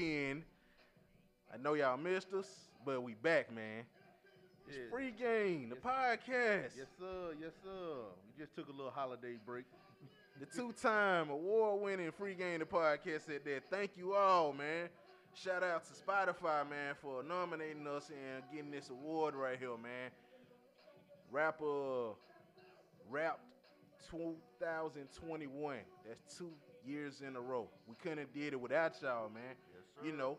[0.00, 0.44] again.
[1.52, 2.48] I know y'all missed us,
[2.84, 3.84] but we back, man.
[4.68, 4.90] It's Yeah.
[4.90, 5.84] free game, the Yes.
[5.84, 6.76] podcast.
[6.76, 7.32] Yes, sir.
[7.40, 8.04] Yes, sir.
[8.26, 9.64] We just took a little holiday break.
[10.38, 13.70] The two-time award-winning free game, the podcast said that.
[13.70, 14.90] Thank you all, man.
[15.32, 20.10] Shout out to Spotify, man, for nominating us and getting this award right here, man.
[21.30, 22.14] Rapper
[23.08, 23.40] Wrapped
[24.10, 25.78] 2021.
[26.04, 26.52] That's two
[26.84, 27.70] years in a row.
[27.86, 29.56] We couldn't have did it without y'all, man.
[30.04, 30.36] You know,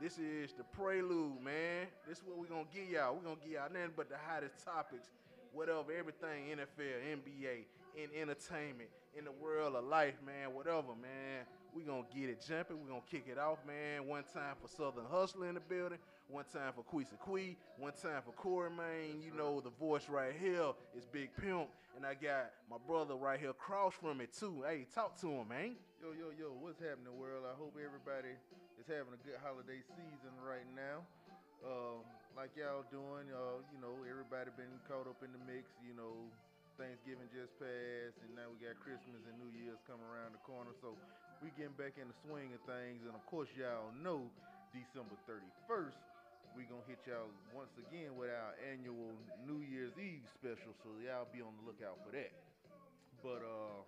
[0.00, 1.86] this is the prelude, man.
[2.08, 3.14] This is what we're gonna give y'all.
[3.14, 5.08] We're gonna give y'all nothing but the hottest topics,
[5.52, 7.64] whatever, everything NFL, NBA,
[7.96, 11.46] in entertainment, in the world of life, man, whatever, man.
[11.74, 12.82] we gonna get it jumping.
[12.82, 14.06] we gonna kick it off, man.
[14.06, 15.98] One time for Southern Hustler in the building,
[16.28, 19.22] one time for Queesa Quee, one time for Corey Main.
[19.22, 21.68] You know the voice right here is Big Pimp.
[21.96, 24.62] And I got my brother right here across from it too.
[24.66, 25.76] Hey, talk to him, man.
[26.02, 27.44] Yo, yo, yo, what's happening, world?
[27.48, 28.36] I hope everybody
[28.76, 31.00] is having a good holiday season right now.
[31.64, 32.04] Um,
[32.36, 35.64] like y'all doing, uh, you know, everybody been caught up in the mix.
[35.80, 36.28] You know,
[36.76, 40.76] Thanksgiving just passed, and now we got Christmas and New Year's coming around the corner.
[40.84, 40.92] So
[41.40, 44.28] we getting back in the swing of things, and of course, y'all know
[44.76, 45.96] December 31st.
[46.52, 51.28] We gonna hit y'all once again with our annual New Year's Eve special, so y'all
[51.32, 52.32] be on the lookout for that.
[53.24, 53.80] But uh,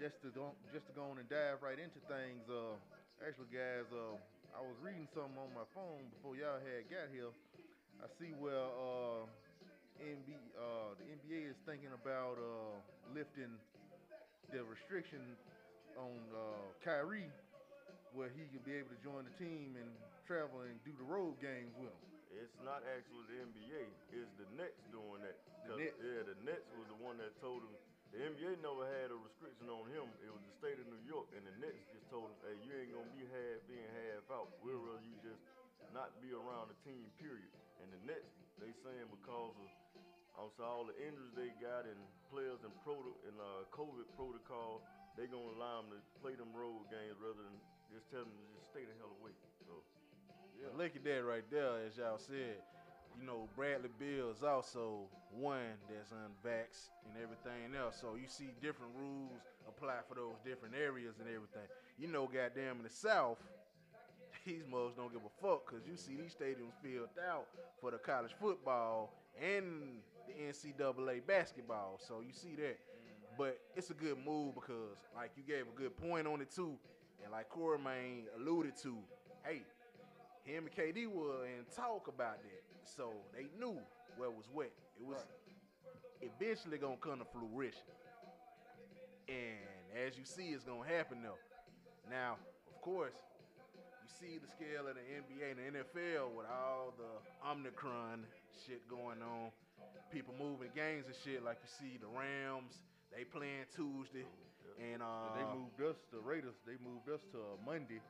[0.00, 2.44] just to go, just to go on and dive right into things.
[2.48, 2.80] Uh,
[3.26, 4.16] actually, guys, uh,
[4.56, 7.30] I was reading something on my phone before y'all had got here.
[8.00, 9.28] I see where uh,
[10.00, 12.74] NB, uh, the NBA is thinking about uh,
[13.12, 13.52] lifting
[14.50, 15.20] the restriction
[16.00, 17.28] on uh, Kyrie,
[18.16, 19.90] where he can be able to join the team and
[20.24, 22.02] travel and do the road games with him.
[22.30, 23.84] It's not actually the NBA.
[24.16, 25.36] It's the Nets doing that.
[25.66, 25.98] 'Cause, Nets.
[26.00, 27.74] Yeah, the Nets was the one that told him.
[28.10, 30.10] The NBA never had a restriction on him.
[30.18, 32.70] It was the state of New York, and the Nets just told him, "Hey, you
[32.74, 34.50] ain't gonna be half in, half out.
[34.66, 35.38] We'd rather you just
[35.94, 37.46] not be around the team, period."
[37.78, 39.68] And the Nets, they saying because of
[40.34, 41.98] also all the injuries they got and
[42.34, 44.82] players and proto and uh, COVID protocol,
[45.14, 47.58] they gonna allow them to play them road games rather than
[47.94, 49.34] just tell them to just stay the hell away.
[49.62, 49.86] So.
[50.58, 52.58] But Look at that right there, as y'all said.
[53.18, 57.96] You know, Bradley Beal is also one that's unvaxxed and everything else.
[58.00, 61.68] So you see different rules apply for those different areas and everything.
[61.98, 63.38] You know, goddamn in the South,
[64.46, 67.46] these mugs don't give a fuck because you see these stadiums filled out
[67.80, 71.98] for the college football and the NCAA basketball.
[72.06, 72.78] So you see that.
[73.38, 76.74] But it's a good move because, like, you gave a good point on it too.
[77.22, 78.96] And like Corey Main alluded to,
[79.44, 79.62] hey,
[80.44, 82.69] him and KD were in talk about that.
[82.84, 83.76] So they knew
[84.16, 84.72] where it was wet.
[84.98, 85.24] It was
[86.20, 87.88] eventually gonna come to fruition.
[89.28, 91.38] And as you see, it's gonna happen though.
[92.10, 92.36] Now,
[92.68, 93.14] of course,
[94.02, 97.12] you see the scale of the NBA and the NFL with all the
[97.48, 98.24] Omicron
[98.66, 99.50] shit going on.
[100.10, 102.82] People moving games and shit, like you see the Rams,
[103.14, 104.26] they playing Tuesday.
[104.80, 108.00] And uh they moved us, the Raiders, they moved us to uh, Monday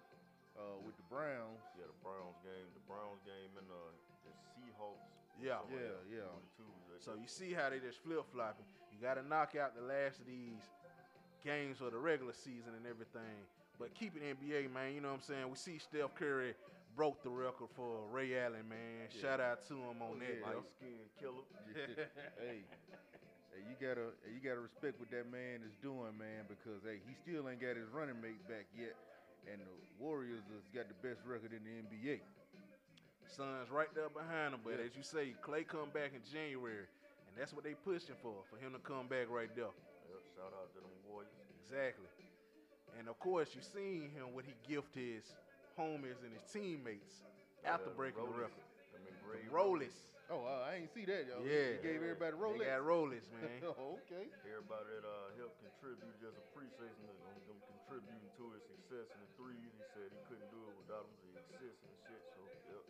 [0.55, 1.61] uh, with the Browns.
[1.75, 3.91] Yeah, the Browns game, the Browns game, and uh,
[4.81, 5.45] the Seahawks.
[5.45, 5.61] Yeah.
[5.61, 6.33] Like Yeah, that yeah.
[6.37, 6.99] on Tuesday.
[7.05, 8.65] So you see how they just flip flopping.
[8.93, 10.61] You got to knock out the last of these
[11.45, 13.45] games for the regular season and everything.
[13.81, 14.93] But keep it NBA, man.
[14.93, 15.49] You know what I'm saying?
[15.49, 16.53] We see Steph Curry
[16.93, 19.09] broke the record for Ray Allen, man.
[19.09, 20.29] Shout out to him on Oh, that.
[20.29, 20.45] yeah.
[20.45, 20.61] though.
[20.61, 21.47] light skin killer.
[22.45, 22.61] hey,
[23.57, 27.01] hey, you gotta hey, you gotta respect what that man is doing, man, because hey,
[27.09, 28.93] he still ain't got his running mate back yet,
[29.49, 32.21] and the Warriors has got the best record in the NBA.
[33.31, 34.61] Suns right there behind him.
[34.65, 34.87] But Yeah.
[34.91, 36.87] as you say, Clay come back in January.
[37.29, 39.71] And that's what they pushing for, for him to come back right there.
[39.71, 41.31] Yep, shout out to them Warriors.
[41.63, 42.11] Exactly.
[42.99, 45.23] And of course, you seen him what he gift his
[45.79, 47.23] homies and his teammates
[47.65, 48.59] after Yeah, breaking the record.
[48.93, 49.95] them The engraved Rollies.
[50.31, 51.43] Oh, uh, I ain't see that, yo.
[51.43, 51.75] Yeah.
[51.75, 52.59] he gave everybody Rolex.
[52.59, 53.63] They got Rollies, man.
[53.67, 54.27] oh, okay.
[54.47, 59.31] Everybody that uh, helped contribute, just appreciating them, them contributing to his success in the
[59.39, 59.71] threes.
[59.75, 62.23] He said he couldn't do it without them, the assists and shit.
[62.35, 62.85] So, yep.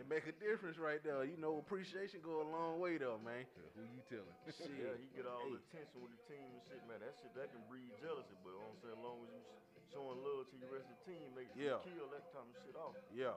[0.00, 1.22] It make a difference right there.
[1.28, 3.44] You know, appreciation go a long way though, man.
[3.76, 4.32] Who you telling?
[4.56, 4.72] Shit.
[4.72, 5.56] Yeah, he get all Hey.
[5.56, 6.98] the attention with the team and shit, man.
[7.04, 9.30] That shit that can breed jealousy, but you know what I'm saying, as long as
[9.34, 11.80] you sh- showing love to your rest of the team, make Yeah.
[11.84, 12.96] you kill that kind of shit off.
[13.12, 13.36] Yeah.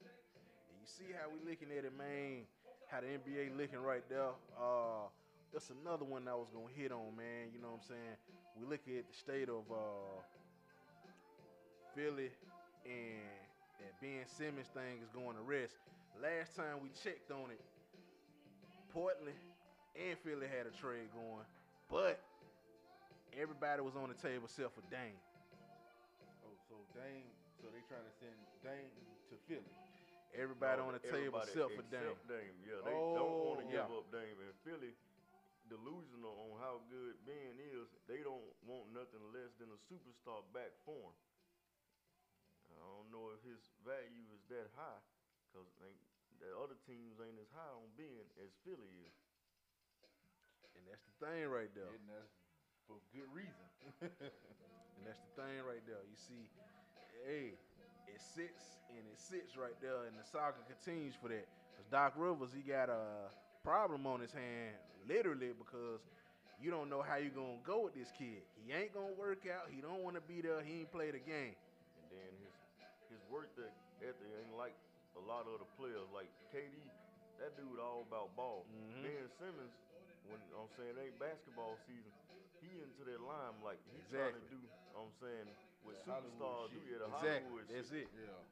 [0.00, 2.48] And you see how we looking at it, man.
[2.88, 4.32] How the NBA looking right there.
[4.56, 5.10] Uh,
[5.52, 7.52] that's another one I was gonna hit on, man.
[7.52, 8.16] You know what I'm saying?
[8.56, 10.22] We look at the state of uh,
[11.94, 12.30] Philly
[12.84, 13.45] and
[13.80, 15.76] that Ben Simmons thing is going to rest.
[16.20, 17.60] Last time we checked on it,
[18.92, 19.36] Portland
[19.96, 21.44] and Philly had a trade going,
[21.92, 22.16] but
[23.36, 25.20] everybody was on the table except for Dame.
[26.44, 27.28] Oh, so Dame,
[27.60, 28.92] So they trying to send Dame
[29.32, 29.74] to Philly.
[30.36, 32.12] Everybody No, on the table everybody except for Dame.
[32.12, 32.56] except Dame.
[32.64, 34.36] Yeah, they don't want to Oh, give up Dame.
[34.40, 34.92] And Philly,
[35.68, 40.72] delusional on how good Ben is, they don't want nothing less than a superstar back
[40.88, 41.16] for him.
[42.86, 45.02] I don't know if his value is that high,
[45.50, 45.66] because
[46.38, 49.18] the other teams ain't as high on Ben as Philly is.
[50.78, 51.90] And that's the thing right there.
[51.90, 52.38] And that's
[52.86, 53.66] for good reason.
[53.98, 56.04] And that's the thing right there.
[56.06, 56.46] You see,
[57.26, 57.58] hey,
[58.06, 61.48] it sits and it sits right there, and the saga continues for that.
[61.74, 63.34] Because Doc Rivers, he got a
[63.66, 64.78] problem on his hand,
[65.08, 66.06] literally, because
[66.62, 68.46] you don't know how you're gonna go with this kid.
[68.54, 69.68] He ain't gonna work out.
[69.74, 70.62] He don't want to be there.
[70.62, 71.56] He ain't play the game.
[72.00, 72.32] And then
[73.16, 73.48] his his work
[74.04, 74.76] ethic ain't like
[75.16, 76.04] a lot of other players.
[76.12, 76.76] Like KD,
[77.40, 78.68] that dude all about ball.
[78.68, 79.02] Mhm.
[79.02, 79.72] Ben Simmons,
[80.28, 82.12] when I'm saying it ain't basketball season,
[82.60, 84.60] he into that line like he trying to do.
[84.96, 85.48] I'm saying
[85.84, 86.92] what superstars do, shit.
[86.92, 87.40] yeah, the Exactly.
[87.40, 88.28] Hollywood That's shit, it.
[88.28, 88.44] yeah.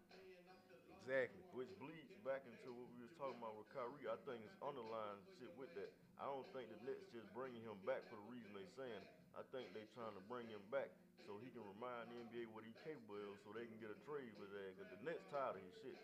[1.04, 1.44] Exactly.
[1.52, 4.08] which bleeds back into what we was talking about with Kyrie.
[4.08, 5.92] I think it's underlying shit with that.
[6.16, 9.04] I don't think the Nets just bringing him back for the reason they saying.
[9.34, 10.90] I think they trying to bring him back
[11.26, 13.98] so he can remind the NBA what he capable of, so they can get a
[14.04, 14.70] trade for that.
[14.78, 15.98] Cause the Nets tired of his shit.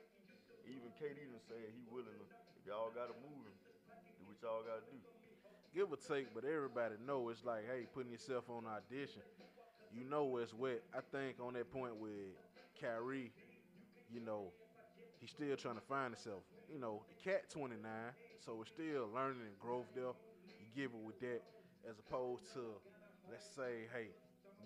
[0.66, 2.26] Even KD done said he willing to.
[2.60, 3.56] If y'all gotta move him,
[4.20, 4.98] do what y'all gotta do.
[5.74, 9.22] give or take, but everybody know it's like, hey, putting yourself on audition.
[9.94, 10.82] You know it's wet.
[10.94, 12.36] I think on that point with
[12.80, 13.32] Kyrie,
[14.12, 14.52] you know,
[15.20, 16.42] he's still trying to find himself.
[16.72, 17.80] You know, the cat 29,
[18.44, 20.14] so it's still learning and growth there.
[20.60, 21.42] You give it with that,
[21.88, 22.60] as opposed to,
[23.30, 24.10] let's say, hey,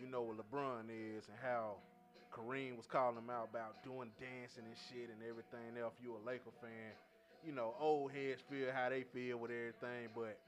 [0.00, 1.78] you know what LeBron is and how
[2.32, 5.94] Kareem was calling him out about doing dancing and shit and everything else.
[6.02, 6.96] You a Laker fan,
[7.46, 10.40] you know, old heads feel how they feel with everything, but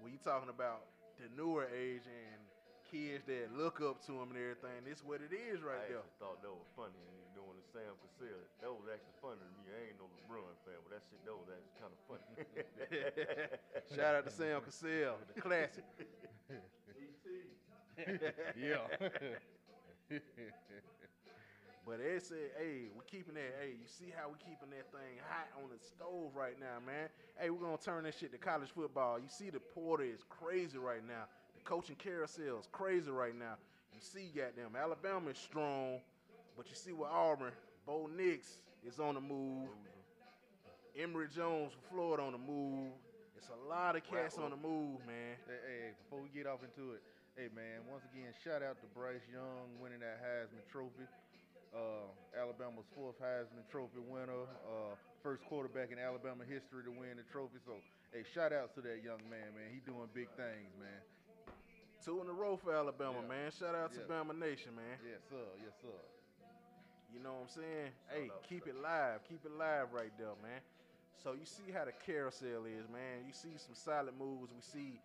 [0.00, 0.86] when you talking about
[1.20, 2.40] the newer age and
[2.88, 6.00] kids that look up to him and everything, this what it is right I there.
[6.00, 8.42] actually thought that was funny when you doing the Sam Cassell.
[8.62, 9.74] That was actually funny to me.
[9.74, 12.26] I ain't no LeBron fan, but that shit that was actually kind of funny.
[13.96, 15.84] Shout out to Sam Cassell, the classic.
[18.56, 18.86] Yeah.
[21.86, 25.22] But they said, hey, we're keeping that, hey, you see how we're keeping that thing
[25.30, 27.08] hot on the stove right now, man.
[27.38, 29.20] Hey, we're gonna turn that shit to college football.
[29.20, 31.30] You see the portal is crazy right now.
[31.54, 33.54] The coaching carousel is crazy right now.
[33.94, 36.00] You see, goddamn, Alabama is strong,
[36.56, 37.52] but you see what Auburn,
[37.86, 38.48] Bo Nix
[38.84, 39.68] is on the move.
[40.98, 42.90] Emory Jones from Florida on the move.
[43.36, 45.36] It's a lot of cats on the move, man.
[45.46, 47.02] Hey, hey, before we get off into it,
[47.36, 51.04] hey man, once again, shout out to Bryce Young winning that Heisman Trophy.
[51.76, 57.26] Uh, Alabama's fourth Heisman Trophy winner, uh, first quarterback in Alabama history to win the
[57.28, 57.60] trophy.
[57.68, 57.76] So,
[58.16, 59.68] hey, shout out to that young man, man.
[59.68, 61.00] He doing big things, man.
[62.00, 63.28] Two in a row for Alabama, Yeah.
[63.28, 63.50] man.
[63.52, 64.08] Shout out to Yeah.
[64.08, 64.96] Bama Nation, man.
[65.04, 65.48] Yes, sir.
[65.60, 66.00] Yes, sir.
[67.12, 67.92] You know what I'm saying?
[68.08, 69.20] Shout hey, keep it live.
[69.28, 70.60] Keep it live right there, man.
[71.20, 73.26] So you see how the carousel is, man.
[73.26, 74.52] You see some solid moves.
[74.52, 75.00] We see,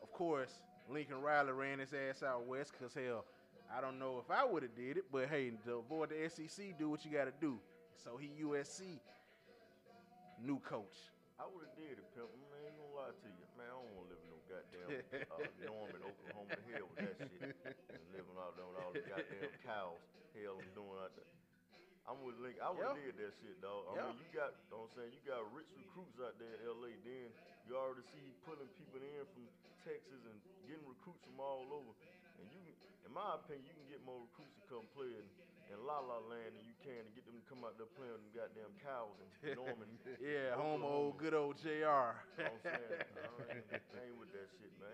[0.00, 3.24] of course, Lincoln Riley ran his ass out west because, hell,
[3.72, 6.76] I don't know if I would have did it, but hey, to avoid the SEC,
[6.78, 7.58] do what you got to do.
[7.96, 9.00] So he USC
[10.42, 11.10] new coach.
[11.40, 12.30] I would have did it, pimp.
[12.52, 13.44] Man, ain't gonna lie to you.
[13.58, 14.90] Man, I don't want to live in no goddamn
[15.34, 17.54] uh, Norman, Oklahoma hell with that shit.
[17.90, 19.98] And living out there with all the goddamn cows.
[20.36, 21.30] Hell, I'm doing out there.
[22.04, 22.60] I'm with Link.
[22.60, 23.08] I would have Yeah.
[23.08, 23.88] did that shit, dog.
[23.88, 24.12] I Yeah.
[24.12, 26.68] mean, you got, you know what I'm saying, you got rich recruits out there in
[26.68, 26.92] LA.
[27.02, 27.32] Then
[27.64, 29.48] you already see pulling people in from
[29.84, 31.92] Texas and getting recruits from all over.
[32.40, 35.26] And you, can- in my opinion, you can get more recruits to come play in,
[35.70, 38.16] in La La Land than you can to get them to come out there playing
[38.16, 39.14] with them goddamn cows
[39.44, 39.86] in Norman.
[40.18, 41.68] Yeah, home old good old JR.
[41.70, 43.00] You know what I'm saying?
[43.12, 44.88] I ain't, I ain't with that shit, man.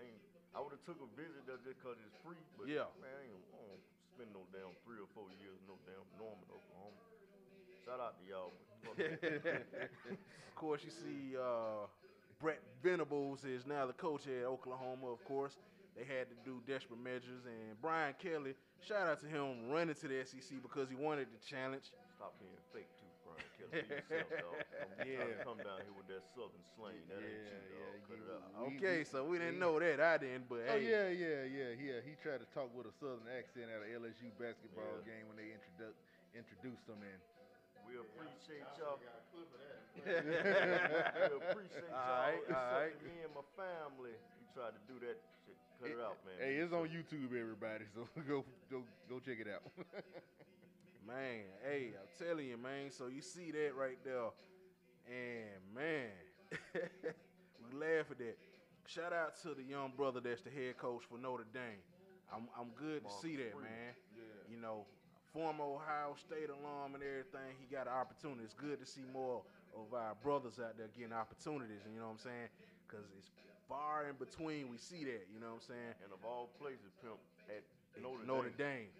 [0.51, 2.91] I, I would have took a visit there just cause it's free, but Yeah.
[2.99, 6.43] man, I ain't I don't spend no damn three or four years no damn Norman,
[6.51, 6.99] Oklahoma.
[7.87, 8.51] Shout out to y'all.
[8.83, 9.63] But fuck that.
[10.51, 11.87] of course, you see uh,
[12.41, 15.07] Brent Venables is now the coach at Oklahoma.
[15.11, 15.57] Of course,
[15.95, 20.07] they had to do desperate measures, and Brian Kelly, shout out to him running to
[20.07, 21.93] the SEC because he wanted the challenge.
[22.17, 23.85] Stop being fake too, Brian Kelly.
[23.85, 24.57] Yourself, dog.
[24.73, 25.43] Don't be trying Yeah.
[25.45, 26.97] come down here with that southern slang.
[27.09, 27.77] That ain't you, Yeah, dog.
[27.77, 28.73] yeah, Cut you- it out.
[28.73, 29.99] Okay, we- so we didn't we- know that.
[30.01, 31.97] I didn't, but Oh hey, yeah, yeah, yeah, yeah.
[32.01, 35.13] He tried to talk with a southern accent at an LSU basketball Yeah.
[35.13, 35.99] game when they introduced
[36.33, 37.19] introduced him in.
[37.99, 38.99] We appreciate y'all.
[39.03, 40.07] we
[41.43, 41.99] appreciate y'all.
[41.99, 42.95] All right, all right.
[43.03, 44.15] Me and my family.
[44.39, 45.59] He tried to do that shit.
[45.81, 46.39] Cut it, out, man.
[46.39, 47.83] Hey, it's on YouTube, everybody.
[47.93, 49.67] So go go go check it out.
[51.07, 52.91] man, hey, I'm telling you, man.
[52.91, 54.31] So you see that right there,
[55.11, 56.15] and man,
[57.59, 58.37] we laugh at that.
[58.87, 61.83] Shout out to the young brother that's the head coach for Notre Dame.
[62.31, 63.67] I'm I'm good to see that, Freeman.
[63.67, 63.91] man.
[64.15, 64.55] yeah.
[64.55, 64.85] You know,
[65.33, 68.43] former Ohio State alum and everything, he got an opportunity.
[68.43, 69.41] It's good to see more
[69.75, 71.83] of our brothers out there getting opportunities.
[71.87, 72.49] And you know what I'm saying?
[72.87, 73.31] Because it's
[73.71, 75.31] far in between we see that.
[75.31, 75.93] You know what I'm saying?
[76.03, 77.15] And of all places, pimp
[77.47, 77.63] at
[78.03, 78.91] Notre, Notre Dame.
[78.91, 78.93] Dame.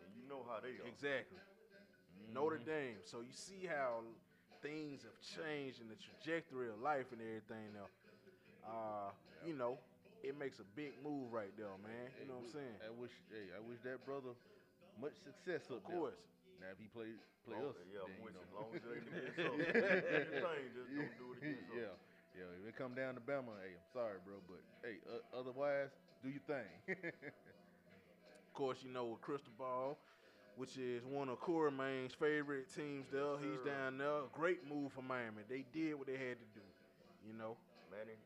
[0.00, 0.88] And you know how they are.
[0.88, 1.40] Exactly.
[2.32, 2.96] Notre Dame.
[3.04, 4.00] So you see how
[4.64, 7.88] things have changed in the trajectory of life and everything now.
[8.64, 9.12] Uh,
[9.44, 9.78] you know,
[10.24, 12.10] it makes a big move right there, man.
[12.18, 12.76] You know what I'm saying?
[12.82, 14.34] I wish, hey, I wish that brother
[15.00, 15.96] much success Of up there.
[15.96, 16.20] course.
[16.60, 17.12] Now if he play
[17.44, 18.40] play Long- us, yeah, then, I'm with you you.
[18.40, 18.44] know.
[18.46, 19.44] As long as it ain't against us.
[19.46, 21.76] Do your thing, just don't do it against us.
[21.80, 21.94] yeah,
[22.40, 22.58] yeah.
[22.60, 25.92] If it come down to Bama, hey, I'm sorry, bro, but hey, uh, otherwise,
[26.24, 26.70] do your thing.
[28.48, 30.00] Of course, you know with Cristobal,
[30.56, 33.36] which is one of Corey Main's favorite teams there.
[33.36, 33.68] Yes, He's sir.
[33.68, 34.24] down there.
[34.32, 35.44] Great move for Miami.
[35.44, 36.64] They did what they had to do.
[37.28, 37.60] You know.
[37.92, 38.16] Manny,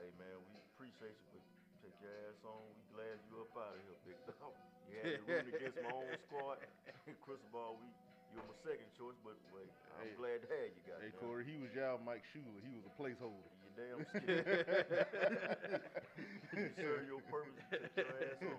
[0.00, 1.44] hey man, we appreciate you, but
[1.84, 2.56] take your ass on.
[2.72, 4.56] We glad you up out of here, big dog.
[4.96, 6.56] You had to root against my own squad.
[7.24, 7.86] Cristobal, we
[8.34, 9.68] you were my second choice, but wait,
[10.00, 10.16] I'm Hey.
[10.18, 11.00] glad to have you guys.
[11.04, 12.58] hey, Corey, he was y'all Mike Shula.
[12.64, 13.48] He was a placeholder.
[13.64, 14.56] You damn scared.
[16.56, 17.60] you serve your purpose.
[17.70, 18.58] Take your ass on.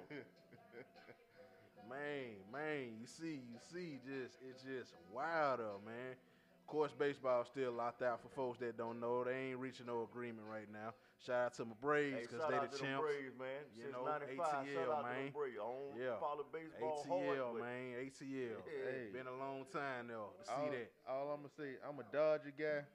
[1.89, 6.11] Man, man, you see, you see, just it's just wild up, man.
[6.13, 9.23] Of course, baseball still locked out for folks that don't know.
[9.23, 10.93] They ain't reaching no agreement right now.
[11.25, 13.01] Shout out to my Braves Hey, because shout they out the to champs.
[13.03, 13.63] Braves, man.
[13.75, 15.23] You Since know, 95, shout ATL, out to man.
[15.25, 15.57] them Braves.
[15.57, 16.19] I don't Yeah.
[16.19, 18.61] follow baseball ATL, hard, man, ATL.
[18.63, 18.63] Yeah.
[18.87, 19.09] Hey.
[19.11, 20.91] Been a long time though to see that.
[21.09, 22.85] all I'm gonna say, I'm a Dodger guy.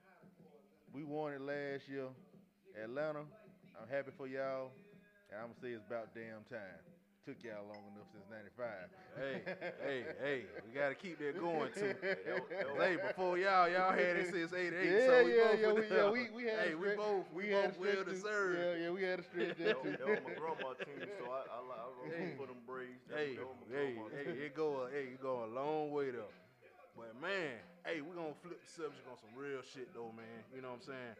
[0.95, 2.09] We won it last year.
[2.83, 3.25] Atlanta,
[3.81, 4.71] I'm happy for y'all.
[5.31, 6.79] And I'm gonna say it's about damn time.
[7.25, 8.67] Took y'all long enough since '95.
[9.15, 9.43] Hey,
[9.87, 11.95] hey, hey, we gotta keep that going too.
[12.03, 15.31] Hey, was- that was- Hey, before y'all, y'all had it since '88, Yeah, so we
[15.31, 17.69] yeah, both yeah, we, yeah, we, we had Hey, a we both, we, had a
[17.69, 18.59] both will stretch to serve.
[18.59, 19.91] Yeah, yeah, we had a stretch there That too.
[19.91, 22.35] was, that was my grandma team, so I I, li- I root Hey.
[22.35, 23.07] for them Braves.
[23.07, 23.95] Hey, that was my hey,
[24.27, 26.35] hey, it go, a- hey, it go a long way though.
[26.99, 27.55] But man,
[27.87, 30.27] hey, we gonna flip the subject on some real shit though, man.
[30.51, 31.15] You know what I'm saying?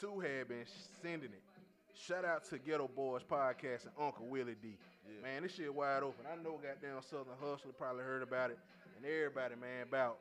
[0.00, 0.64] Two had been
[1.04, 1.44] sending it.
[1.92, 4.76] Shout out to Geto Boys Podcast and Uncle Willie D.
[5.08, 5.22] Yeah.
[5.22, 6.24] Man, this shit wide open.
[6.26, 8.58] I know goddamn Southern Hustler probably heard about it,
[8.96, 10.18] and everybody, man, about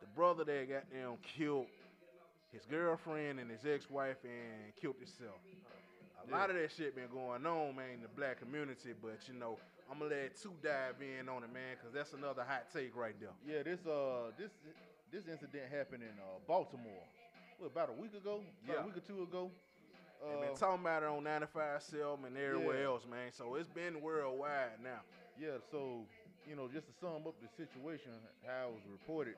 [0.00, 1.66] the brother that goddamn killed
[2.52, 5.36] his girlfriend and his ex-wife and killed himself.
[6.28, 9.34] A lot of that shit been going on, man, in the black community, but you
[9.34, 9.56] know,
[9.90, 13.14] I'm gonna let two dive in on it, man, because that's another hot take right
[13.20, 13.32] there.
[13.46, 14.50] Yeah, this uh this
[15.10, 17.00] this incident happened in uh, Baltimore.
[17.58, 18.42] What, about a week ago?
[18.64, 18.82] About Yeah.
[18.82, 19.50] a week or two ago.
[20.22, 22.86] Uh, been talking about it on 95 Selm and everywhere Yeah.
[22.86, 23.30] else, man.
[23.32, 25.00] So it's been worldwide now.
[25.38, 26.04] Yeah, so
[26.46, 28.10] you know, just to sum up the situation,
[28.46, 29.36] how it was reported.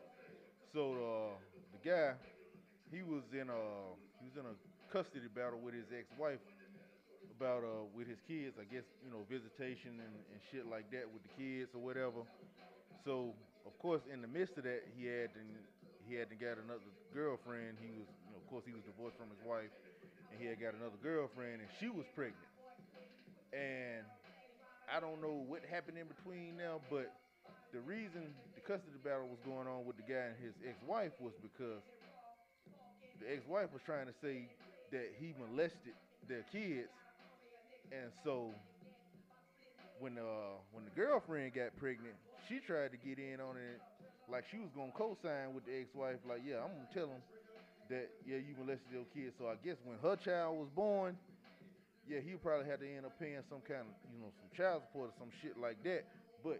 [0.72, 1.36] So uh,
[1.72, 2.14] the guy,
[2.90, 3.62] he was in a
[4.20, 4.56] he was in a
[4.92, 6.40] custody battle with his ex-wife
[7.36, 8.56] about uh with his kids.
[8.58, 12.24] I guess you know visitation and, and shit like that with the kids or whatever.
[13.04, 13.34] So
[13.66, 15.40] of course, in the midst of that, he had to,
[16.08, 17.76] he had to get another girlfriend.
[17.76, 19.68] He was, you know, of course, he was divorced from his wife,
[20.30, 22.48] and he had got another girlfriend, and she was pregnant.
[23.52, 24.06] And
[24.86, 27.10] I don't know what happened in between now, but
[27.72, 31.34] the reason the custody battle was going on with the guy and his ex-wife was
[31.42, 31.82] because
[33.20, 34.46] the ex-wife was trying to say
[34.90, 35.94] that he molested
[36.28, 36.90] their kids,
[37.92, 38.50] and so
[39.98, 42.14] when uh when the girlfriend got pregnant,
[42.48, 43.80] she tried to get in on it
[44.30, 47.22] like she was gonna co-sign with the ex-wife, like yeah, I'm gonna tell him
[47.90, 49.34] that yeah you molested your kids.
[49.38, 51.18] So I guess when her child was born,
[52.08, 54.82] yeah, he probably had to end up paying some kind of, you know, some child
[54.88, 56.06] support or some shit like that.
[56.42, 56.58] But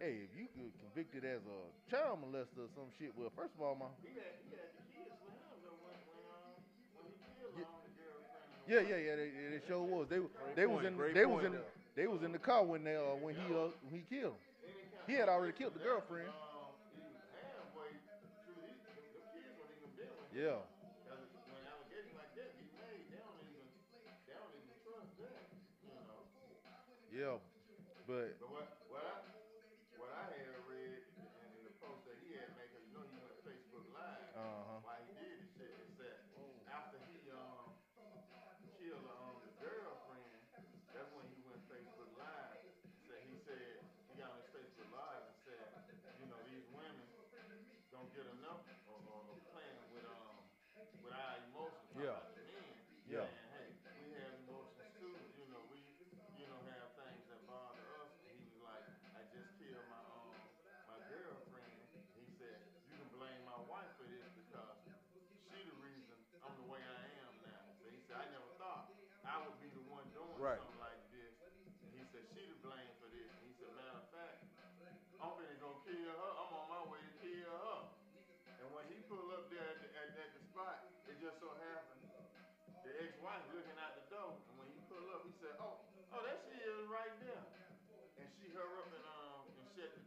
[0.00, 3.60] hey, if you get convicted as a child molester or some shit, well, first of
[3.62, 6.52] all, my He had, he had the kids for him though when, when, um,
[6.98, 7.68] when he killed Yeah.
[7.84, 8.68] the girlfriend.
[8.68, 10.08] yeah, yeah, yeah, they, they sure was.
[10.10, 10.20] They
[10.56, 11.54] they was in they was in
[11.94, 14.40] they was in the car when they uh, when he uh, when he killed him.
[15.06, 16.28] He had already killed the girlfriend.
[20.32, 23.68] Yeah, when allegations like that get made, they don't even
[24.24, 25.44] they don't even trust that,
[25.84, 26.24] you know.
[27.12, 27.36] yeah,
[28.08, 28.61] but But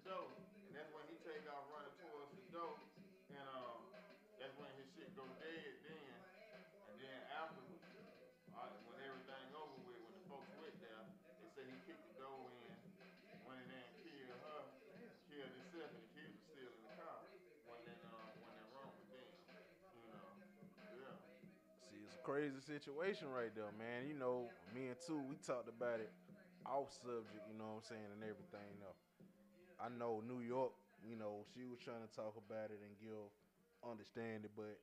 [0.06, 0.30] door,
[0.70, 2.78] and that's when he take off running towards the door,
[3.34, 3.90] and um
[4.40, 6.14] that's when his shit go dead then,
[6.90, 7.84] and then afterwards,
[8.54, 11.04] right, when everything over with, when the folks went there,
[11.42, 12.76] they say he kicked the door in,
[13.46, 14.62] went in there and killed her,
[15.30, 17.20] killed himself, and the kids were still in the car
[17.66, 19.28] when that um when that wrong with them,
[20.02, 20.34] you know,
[20.92, 21.18] yeah.
[21.90, 24.08] See, it's a crazy situation right there, man.
[24.08, 26.12] You know, me and two, we talked about it
[26.66, 29.05] off subject, you know what I'm saying, and everything else.
[29.80, 30.72] I know New York,
[31.04, 33.28] you know, she was trying to talk about it and give
[33.84, 34.80] understanding, but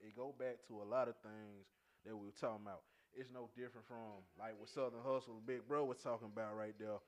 [0.00, 1.68] it go back to a lot of things
[2.04, 2.82] that we were talking about.
[3.14, 6.98] It's no different from like what Southern Hustle Big Bro was talking about right there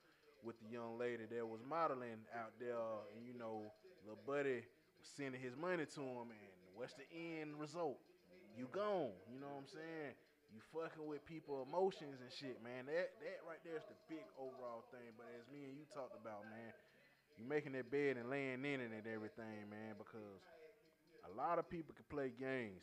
[0.46, 2.78] with the young lady that was modeling out there,
[3.10, 3.66] and you know,
[4.06, 4.62] little buddy
[5.00, 7.98] was sending his money to him, and what's the end result?
[8.54, 9.12] You gone.
[9.26, 10.14] You know what I'm saying?
[10.54, 12.86] You fucking with people emotions and shit, man.
[12.86, 15.10] That that right there is the big overall thing.
[15.18, 16.70] But as me and you talked about, man,
[17.38, 20.40] you making that bed and laying in it and everything, man, because
[21.24, 22.82] a lot of people can play games,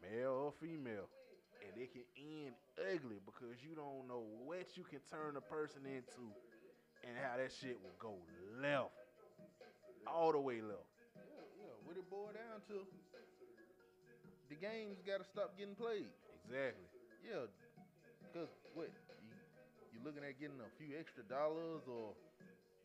[0.00, 1.08] male or female,
[1.60, 5.82] and it can end ugly because you don't know what you can turn a person
[5.84, 6.32] into
[7.04, 8.14] and how that shit will go
[8.62, 8.94] left.
[10.06, 10.86] All the way left.
[11.18, 11.74] Yeah, yeah.
[11.84, 12.86] What it boil down to,
[14.48, 16.06] the games got to stop getting played.
[16.46, 16.86] Exactly.
[17.26, 17.50] Yeah,
[18.22, 18.86] because what
[19.18, 19.34] you,
[19.90, 22.14] you looking at getting a few extra dollars, or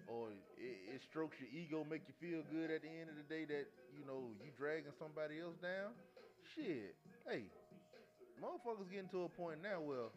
[0.08, 3.28] or it, it strokes your ego, make you feel good at the end of the
[3.28, 5.94] day that you know you dragging somebody else down.
[6.56, 6.96] Shit,
[7.30, 7.48] hey,
[8.42, 10.12] motherfuckers getting to a point now where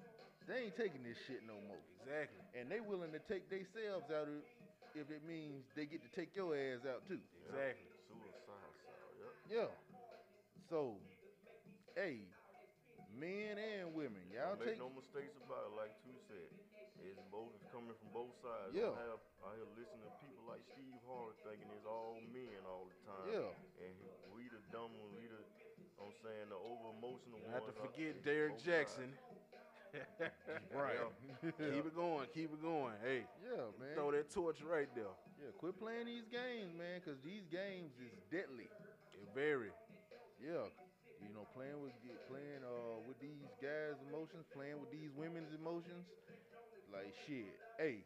[0.48, 2.42] they ain't taking this shit no more, Exactly.
[2.58, 4.40] and they willing to take themselves out of
[4.94, 7.18] if it means they get to take your ass out too.
[7.50, 7.90] Exactly.
[8.06, 9.34] Suicide cell, yep.
[9.50, 9.70] Yeah.
[10.70, 10.99] So,
[11.99, 12.23] hey,
[13.18, 16.50] men and women, y'all Don't make take no mistakes about it, like two said.
[17.04, 18.73] It's both it's coming from both sides.
[18.73, 18.94] Yeah.
[19.45, 22.99] I have hear listening to people like Steve Harvey thinking it's all men all the
[23.04, 23.28] time.
[23.28, 23.85] Yeah.
[23.85, 23.93] And
[24.33, 25.41] we the dumb ones, we the
[26.00, 27.52] I'm saying the over emotional ones.
[27.52, 29.13] Not to forget there, Derrick Jaxn.
[30.75, 30.99] right.
[31.54, 32.99] Keep it going, keep it going.
[33.04, 33.95] Hey, Yeah, man.
[33.95, 35.15] throw that torch right there.
[35.39, 38.67] Yeah, quit playing these games, man, because these games is deadly.
[39.15, 39.71] It very.
[40.43, 40.67] Yeah,
[41.23, 41.95] you know, playing with
[42.26, 46.11] playing uh with these guys' emotions, playing with these women's emotions,
[46.91, 47.54] like shit.
[47.78, 48.02] Hey,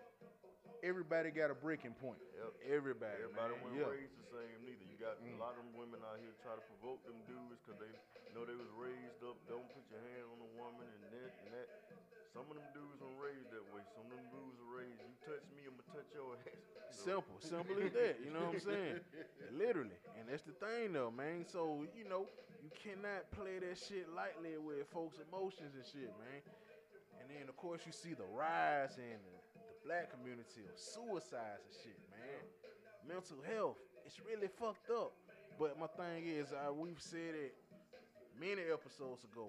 [0.82, 2.20] everybody got a breaking point.
[2.36, 2.52] Yep.
[2.78, 3.18] Everybody.
[3.22, 3.62] Everybody man.
[3.64, 3.92] wasn't Yeah.
[3.94, 4.84] raised the same neither.
[4.86, 5.36] You got Mm.
[5.36, 7.92] a lot of them women out here try to provoke them dudes because they
[8.34, 9.36] know they was raised up.
[9.48, 11.68] Don't put your hand on a woman and that and that.
[12.32, 13.82] Some of them dudes were raised that way.
[13.96, 15.00] Some of them dudes were raised.
[15.00, 16.42] You touch me, I'ma touch your ass.
[16.90, 18.20] So- Simple, simple as that.
[18.20, 19.00] You know what I'm saying?
[19.52, 21.44] Literally, and that's the thing, though, man.
[21.46, 22.26] So you know,
[22.62, 26.42] you cannot play that shit lightly with folks' emotions and shit, man.
[27.20, 29.02] And then, of course, you see the rise the
[29.88, 32.44] black community of suicides and shit, man.
[33.08, 35.16] Mental health, it's really fucked up.
[35.56, 37.56] But my thing is, uh, we've said it
[38.36, 39.48] many episodes ago,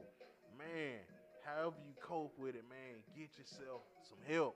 [0.56, 1.04] man.
[1.43, 4.56] However you cope with it, man, get yourself some help.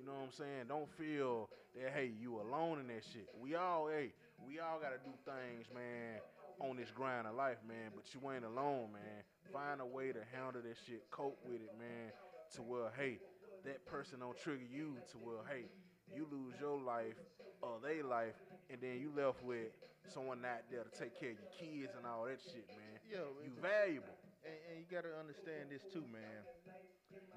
[0.00, 0.64] You know what I'm saying?
[0.72, 3.28] Don't feel that hey, you alone in that shit.
[3.36, 4.16] We all hey,
[4.48, 6.24] we all gotta do things, man,
[6.56, 7.92] on this grind of life, man.
[7.92, 9.28] But you ain't alone, man.
[9.52, 12.16] Find a way to handle that shit, cope with it, man.
[12.56, 13.18] To where hey,
[13.64, 14.96] that person don't trigger you.
[15.12, 15.66] To where hey,
[16.14, 17.16] you lose your life
[17.62, 18.36] or they life,
[18.70, 19.72] and then you left with
[20.12, 23.00] someone not there to take care of your kids and all that shit, man.
[23.08, 24.12] Yeah, You valuable.
[24.44, 26.44] and, and you got to understand this too, man.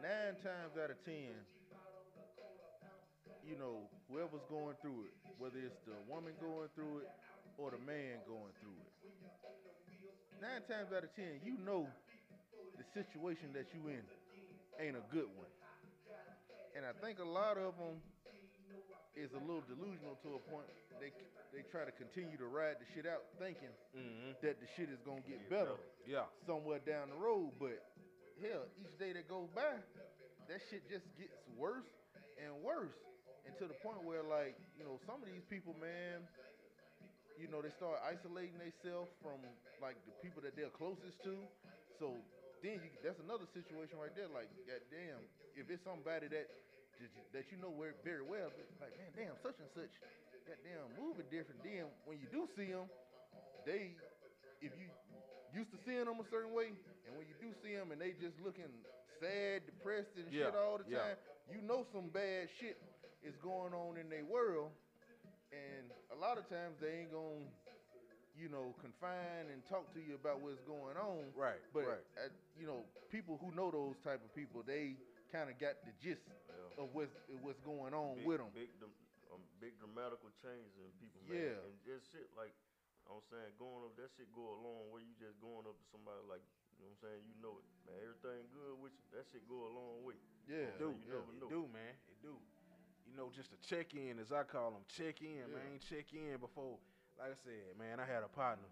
[0.04, 1.32] Nine times out of ten,
[3.46, 7.10] you know, whoever's going through it, whether it's the woman going through it
[7.58, 8.92] or the man going through it,
[10.44, 11.88] nine times out of ten, you know
[12.78, 14.04] the situation that you in
[14.78, 15.50] ain't a good one.
[16.78, 17.98] And I think a lot of them
[19.18, 20.70] is a little delusional to a point.
[21.02, 21.10] They
[21.50, 24.38] they try to continue to ride the shit out, thinking Mm-hmm.
[24.46, 26.30] that the shit is gonna get Get better Yeah.
[26.46, 27.82] somewhere down the road, but
[28.38, 29.74] hell, each day that goes by,
[30.48, 31.90] that shit just gets worse
[32.38, 32.94] and worse.
[33.50, 36.22] And to the point where like, you know, some of these people, man,
[37.42, 39.42] you know, they start isolating themselves from
[39.82, 41.42] like the people that they're closest to.
[41.98, 42.14] So
[42.62, 44.30] then you, that's another situation right there.
[44.30, 45.22] Like, goddamn,
[45.58, 46.46] if it's somebody that
[47.34, 49.94] that you- know where very well, but like, man, damn, such and such,
[50.48, 51.64] that damn moving different.
[51.64, 52.90] Then when you do see them,
[53.66, 53.98] they,
[54.62, 54.88] if you
[55.54, 56.74] used to seeing them a certain way,
[57.06, 58.70] and when you do see them and they just looking
[59.20, 61.16] sad, depressed, and shit all the yeah.
[61.16, 61.18] time,
[61.50, 62.78] you know some bad shit
[63.24, 64.72] is going on in their world.
[65.52, 67.48] and a lot of times they ain't gonna,
[68.36, 71.32] you know, confine and talk to you about what's going on.
[71.36, 71.60] Right.
[71.74, 72.06] But right.
[72.20, 72.30] uh,
[72.60, 74.96] you know, people who know those type of people, they
[75.32, 76.84] kind of got the gist Yeah.
[76.84, 77.14] of what's
[77.44, 78.52] what's going on big, with them.
[78.56, 78.70] Big,
[79.34, 81.38] um, big dramatical changes in people, man.
[81.38, 81.66] Yeah.
[81.68, 82.54] And just shit like
[83.08, 85.00] I'm saying, going up that shit go a long way.
[85.08, 86.44] You just going up to somebody like
[86.78, 87.22] you know what I'm saying.
[87.26, 87.98] You know it, man.
[88.04, 89.06] Everything good with you.
[89.16, 90.20] That shit go a long way.
[90.46, 90.92] Yeah, do.
[90.92, 91.50] do, you yeah, never it know.
[91.50, 91.94] do, man.
[92.12, 92.36] It do.
[93.08, 95.56] You know, just a check in, as I call them, check in, Yeah.
[95.56, 95.80] man.
[95.80, 96.78] Check in before,
[97.18, 97.98] like I said, man.
[98.00, 98.68] I had a partner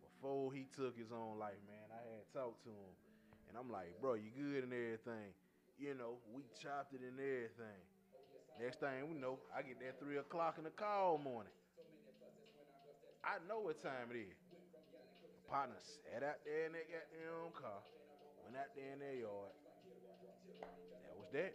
[0.00, 1.90] before he took his own life, man.
[1.92, 2.92] I had talked to him,
[3.50, 5.34] and I'm like, bro, you good and everything.
[5.76, 7.80] You know, we chopped it and everything.
[8.56, 11.52] Next thing we know, I get that three o'clock in the call morning.
[13.20, 14.40] I know what time it is.
[15.44, 17.84] My partner sat out there in that goddamn car,
[18.48, 19.52] went out there in their yard.
[21.04, 21.54] That was that.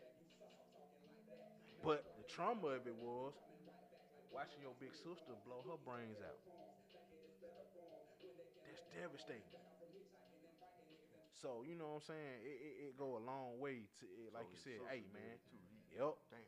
[1.81, 3.33] But the trauma of it was
[4.29, 6.37] watching your big sister blow her brains out.
[8.69, 9.70] That's devastating.
[11.41, 12.37] So you know what I'm saying?
[12.45, 14.79] It, it, it go a long way to it, like So you said.
[14.85, 15.41] Hey man,
[15.89, 16.21] it Yup.
[16.29, 16.45] Damn.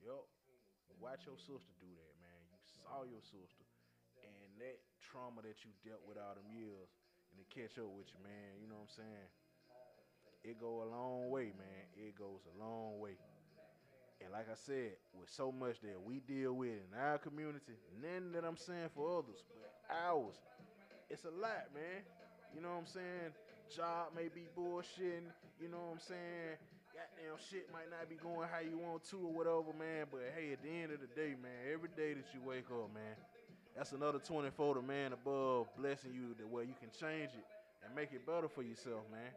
[0.00, 0.24] Yup.
[0.96, 2.40] Watch your sister do that, man.
[2.48, 3.66] You saw your sister.
[4.24, 6.88] And that trauma that you dealt with all them years
[7.30, 9.28] and to catch up with you, man, you know what I'm saying?
[10.42, 11.84] It go a long way, man.
[11.94, 13.18] It goes a long way.
[14.22, 18.32] And like I said, with so much that we deal with in our community, none
[18.32, 20.38] that I'm saying for others, but ours,
[21.10, 22.06] it's a lot, man.
[22.54, 23.34] You know what I'm saying?
[23.72, 26.60] Job may be bullshitting, you know what I'm saying?
[26.92, 30.04] Goddamn shit might not be going how you want to or whatever, man.
[30.12, 32.92] But hey, at the end of the day, man, every day that you wake up,
[32.92, 33.16] man,
[33.72, 37.48] that's another 24 to man above blessing you the way you can change it
[37.80, 39.32] and make it better for yourself, man.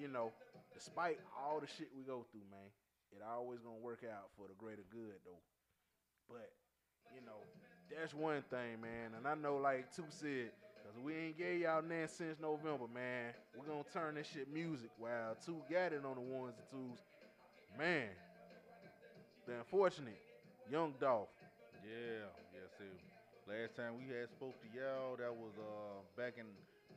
[0.00, 0.32] You know,
[0.72, 2.72] despite all the shit we go through, man,
[3.12, 5.44] it always gonna work out for the greater good though.
[6.24, 6.48] But,
[7.12, 7.44] you know,
[7.92, 9.12] that's one thing, man.
[9.12, 10.56] And I know like Two said,
[11.04, 13.32] we ain't gave y'all nothing since November, man.
[13.56, 16.98] We're gonna turn this shit music while Two got it on the ones and twos.
[17.78, 18.08] Man,
[19.46, 20.18] the unfortunate
[20.70, 21.28] young Dolph.
[21.84, 22.90] Yeah, yes, sir.
[23.46, 26.44] Last time we had spoke to y'all, that was uh back in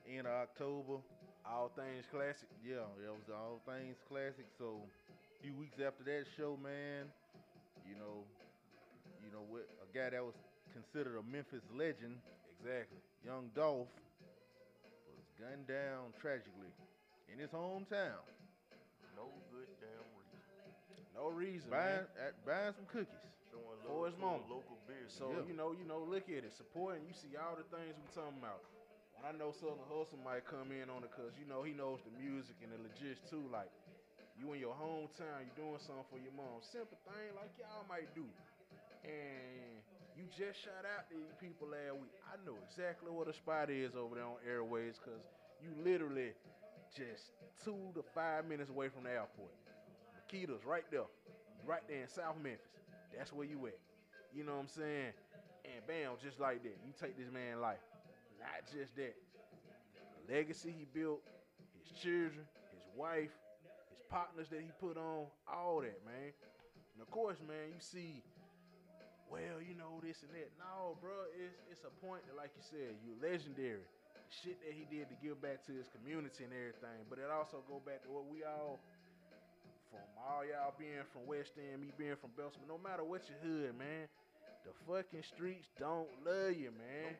[0.09, 0.99] end of October.
[1.45, 2.49] All things classic.
[2.63, 4.45] Yeah, that was all things classic.
[4.57, 4.77] So
[5.09, 7.09] a few weeks after that show, man,
[7.87, 8.23] you know,
[9.25, 10.37] you know what a guy that was
[10.73, 12.15] considered a Memphis legend,
[12.61, 13.01] Exactly.
[13.25, 13.89] young Dolph,
[15.17, 16.69] was gunned down tragically
[17.33, 18.21] in his hometown.
[19.17, 20.39] No good damn reason.
[21.17, 22.21] No reason, Buying man.
[22.21, 23.25] at, buying some cookies.
[23.49, 24.39] Showing For love his to mama.
[24.45, 25.13] the local business.
[25.17, 25.43] So Yeah.
[25.49, 27.03] you know, you know, look at it, supporting.
[27.09, 28.61] You see all the things we're talking about.
[29.17, 32.01] And I know Southern Hustle might come in on it because you know he knows
[32.05, 33.43] the music and the legit too.
[33.51, 33.69] Like
[34.39, 36.61] you in your hometown, you doing something for your mom.
[36.61, 38.25] Simple thing like y'all might do.
[39.05, 39.80] And
[40.17, 42.13] you just shot out these people last week.
[42.27, 45.21] I know exactly what a spot is over there on Airways because
[45.63, 46.35] you literally
[46.95, 47.31] just
[47.63, 49.51] two to five minutes away from the airport.
[50.15, 51.07] Makeda's right there,
[51.65, 52.67] right there in South Memphis.
[53.15, 53.79] That's where you at.
[54.33, 55.13] You know what I'm saying?
[55.65, 57.83] And bam, just like that, you take this man life.
[58.39, 59.15] Not just that.
[60.27, 61.21] The legacy he built,
[61.79, 63.31] his children, his wife,
[63.91, 66.31] his partners that he put on, all that, man.
[66.93, 68.23] And of course, man, you see,
[69.31, 70.51] well, you know, this and that.
[70.59, 73.87] No, bro, it's it's a point that, like you said, you legendary.
[73.87, 77.07] The shit that he did to give back to his community and everything.
[77.07, 78.83] But it also go back to what we all
[79.91, 83.39] from all y'all being from West End, me being from Belsman, no matter what your
[83.43, 84.07] hood, man,
[84.63, 87.19] the fucking streets don't love you, man.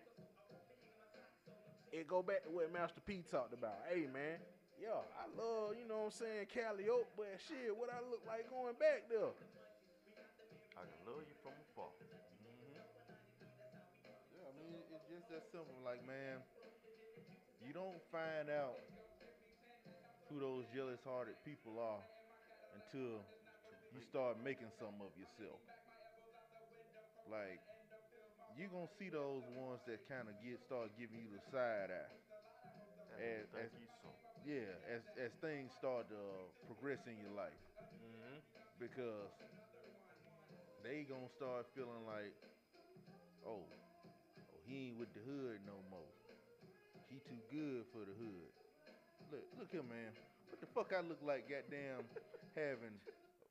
[1.91, 3.76] It go back to what Master P talked about.
[3.91, 4.39] Hey, man,
[4.80, 8.47] yo, I love, you know what I'm saying, Calliope, but shit, what I look like
[8.47, 9.36] going back there.
[10.80, 11.36] I can love you
[15.32, 15.76] that simple.
[15.86, 16.39] Like, man,
[17.65, 18.78] you don't find out
[20.30, 22.02] who those jealous-hearted people are
[22.76, 23.20] until
[23.94, 25.60] you start making something of yourself.
[27.30, 27.60] Like,
[28.58, 32.12] you're gonna see those ones that kind of get start giving you the side eye.
[33.22, 34.10] As- thank as- you so.
[34.44, 38.38] Yeah, as as things start to uh, progress in your life, Mm-hmm.
[38.82, 39.30] because
[40.84, 42.34] they gonna start feeling like,
[43.46, 43.62] oh,
[44.71, 46.07] he ain't with the hood no more.
[47.12, 48.51] He too good for the hood.
[49.27, 50.15] Look, look here, man.
[50.47, 52.07] What the fuck I look like, goddamn,
[52.55, 52.95] having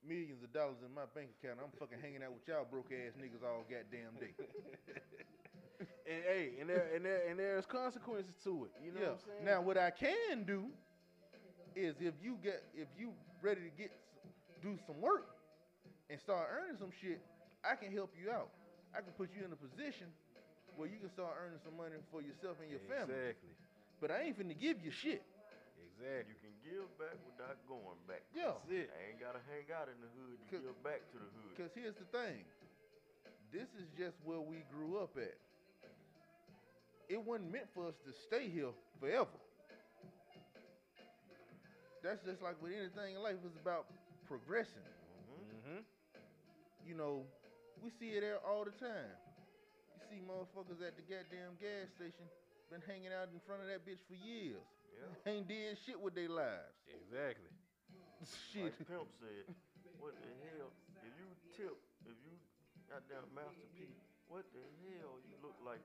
[0.00, 1.61] millions of dollars in my bank account?
[1.61, 4.33] I'm fucking hanging out with y'all broke ass niggas all goddamn day.
[5.80, 8.72] And hey, and there and there and there's consequences to it.
[8.85, 9.06] You know yeah.
[9.06, 9.44] what I'm saying?
[9.46, 10.66] Now, what I can do
[11.74, 13.92] is if you get if you ready to get
[14.61, 15.28] do some work
[16.11, 17.22] and start earning some shit,
[17.64, 18.50] I can help you out.
[18.92, 20.09] I can put you in a position
[20.81, 23.12] where you can start earning some money for yourself and your family.
[23.37, 23.53] Exactly.
[24.01, 25.21] But I ain't finna give you shit.
[25.77, 26.33] Exactly.
[26.33, 28.25] You can give back without going back.
[28.33, 28.57] Yeah.
[28.64, 28.88] That's it.
[28.88, 31.53] I ain't gotta hang out in the hood to Cause- give back to the hood.
[31.61, 32.40] Cause here's the thing.
[33.53, 35.37] This is just where we grew up at.
[37.12, 38.71] It wasn't meant for us to stay here
[39.03, 39.37] forever.
[42.03, 43.85] That's just like with anything in life, it's about
[44.27, 44.81] progressing.
[45.29, 45.81] hmm Mm-hmm.
[46.88, 47.23] You know,
[47.85, 49.12] we see it there all the time.
[50.11, 52.27] You see motherfuckers at the goddamn gas station
[52.66, 54.59] been hanging out in front of that bitch for years.
[54.90, 55.31] Yeah.
[55.31, 56.75] Ain't did shit with their lives.
[56.90, 57.46] Exactly.
[58.51, 58.75] Shit.
[58.75, 59.46] Like Pimp said,
[60.03, 60.75] what the hell?
[61.07, 61.79] If you tip,
[62.11, 62.35] if you
[62.90, 65.79] goddamn masterpiece, what the hell you look like?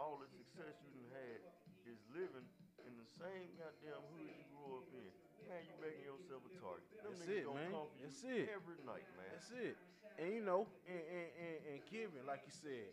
[0.00, 1.40] All the success you done had
[1.84, 2.48] is living
[2.88, 5.12] in the same goddamn hood you grew up in.
[5.52, 6.88] Man, you making yourself a target.
[7.04, 7.70] Them That's niggas it, man.
[8.00, 8.46] That's it.
[8.56, 9.30] every night, man.
[9.36, 9.76] That's it.
[10.16, 12.88] And you know, and, and, and, and giving, like you said,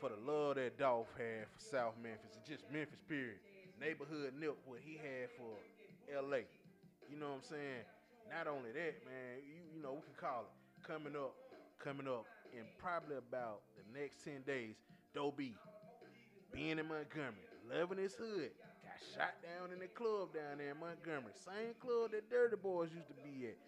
[0.00, 3.36] for the love that Dolph had for South Memphis, just Memphis, period.
[3.76, 5.52] Neighborhood nip what he had for
[6.08, 6.48] LA.
[7.12, 7.84] You know what I'm saying?
[8.32, 11.36] Not only that, man, you, you know, we can call it coming up,
[11.76, 12.24] coming up
[12.56, 14.80] in probably about the next 10 days,
[15.36, 15.52] B
[16.52, 18.50] being in Montgomery, loving his hood,
[18.82, 21.36] got shot down in the club down there in Montgomery.
[21.36, 23.58] Same club that Dirty Boys used to be at.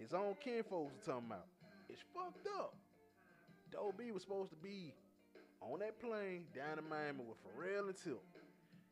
[0.00, 1.46] His own kinfolks are talking about.
[1.88, 2.74] It's fucked up.
[3.98, 4.94] B was supposed to be
[5.72, 8.20] on that plane down to Miami with Pharrell and Tip.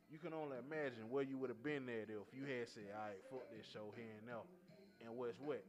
[0.09, 3.09] You can only imagine where you would have been there if you had said, all
[3.09, 4.45] right, fuck this show here and now.
[5.01, 5.65] And what's what?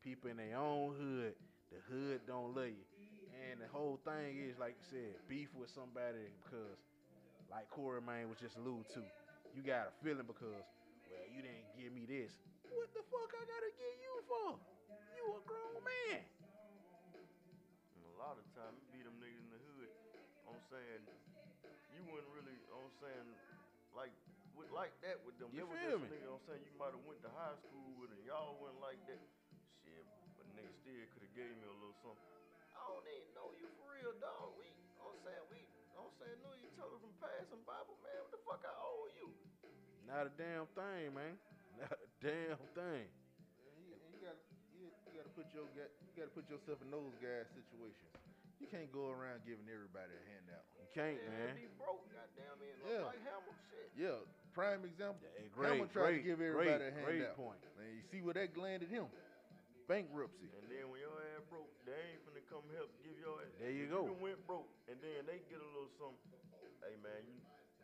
[0.00, 1.36] People in their own hood,
[1.68, 2.84] the hood don't love you.
[3.44, 6.80] And the whole thing is, like you said, beef with somebody because,
[7.52, 9.04] like Corey Man was just alluded to,
[9.52, 10.64] you got a feeling because,
[11.12, 12.32] well, you didn't give me this.
[12.72, 14.48] What the fuck I gotta give you for?
[15.12, 16.24] You a grown man.
[20.64, 21.04] I'm saying,
[21.92, 23.28] you wouldn't really, I'm saying,
[23.92, 24.16] like,
[24.56, 25.52] with, like that with them.
[25.52, 26.08] You There was feel me?
[26.08, 28.96] Nigga, I'm saying you might have went to high school with and y'all wasn't like
[29.12, 29.20] that.
[29.84, 30.08] Shit,
[30.40, 32.32] but nigga still could have gave me a little something.
[32.72, 34.56] I don't even know you for real, dog.
[34.56, 34.72] We,
[35.04, 35.60] I'm saying, we,
[36.00, 38.24] I'm saying, know each other from passing Bible, man.
[38.24, 39.36] What the fuck I owe you?
[40.08, 41.36] Not a damn thing, man.
[41.76, 43.04] Not a damn thing.
[43.04, 44.40] And you, you gotta
[44.72, 48.16] you, you gotta put your you gotta put yourself in those guys situations.
[48.64, 50.64] You can't go around giving everybody a handout.
[50.80, 51.52] You can't, Yeah, man.
[51.52, 52.72] be broke, goddamn it.
[52.80, 53.04] Yeah.
[53.04, 53.88] Like Hammer, shit.
[53.92, 54.16] Yeah,
[54.56, 55.20] prime example.
[55.20, 57.60] Yeah, great, Hammer tried great, to give great, everybody a great point.
[57.76, 59.04] Man, you see where that landed him?
[59.84, 60.48] Bankruptcy.
[60.48, 63.52] And then when your ass broke, they ain't finna come help give your ass.
[63.60, 64.08] There you go.
[64.08, 66.40] You went broke, and then they get a little something.
[66.80, 67.36] Hey man, you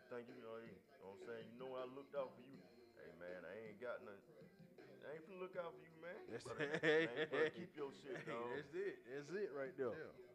[0.09, 0.57] think you know?
[0.65, 0.73] You
[1.05, 1.45] know what I'm saying?
[1.53, 2.57] You know I looked out for you.
[2.97, 4.33] Hey man, I ain't got nothing.
[5.05, 6.21] I ain't finna look out for you, man.
[6.33, 6.81] That's Better-
[7.37, 8.97] man, you keep your shit, Hey, that's it.
[9.05, 9.93] That's it right there.
[9.93, 10.30] Yeah.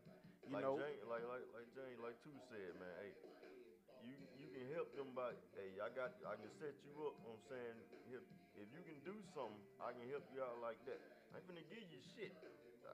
[0.45, 2.93] You like know, Jane, like like like Jane, like two said, man.
[3.01, 3.12] Hey,
[4.05, 5.34] you you can help them by.
[5.58, 7.17] Hey, I got I can set you up.
[7.25, 7.77] I'm saying
[8.13, 8.21] if,
[8.53, 11.01] if you can do something, I can help you out like that.
[11.34, 12.29] I ain't finna give you shit.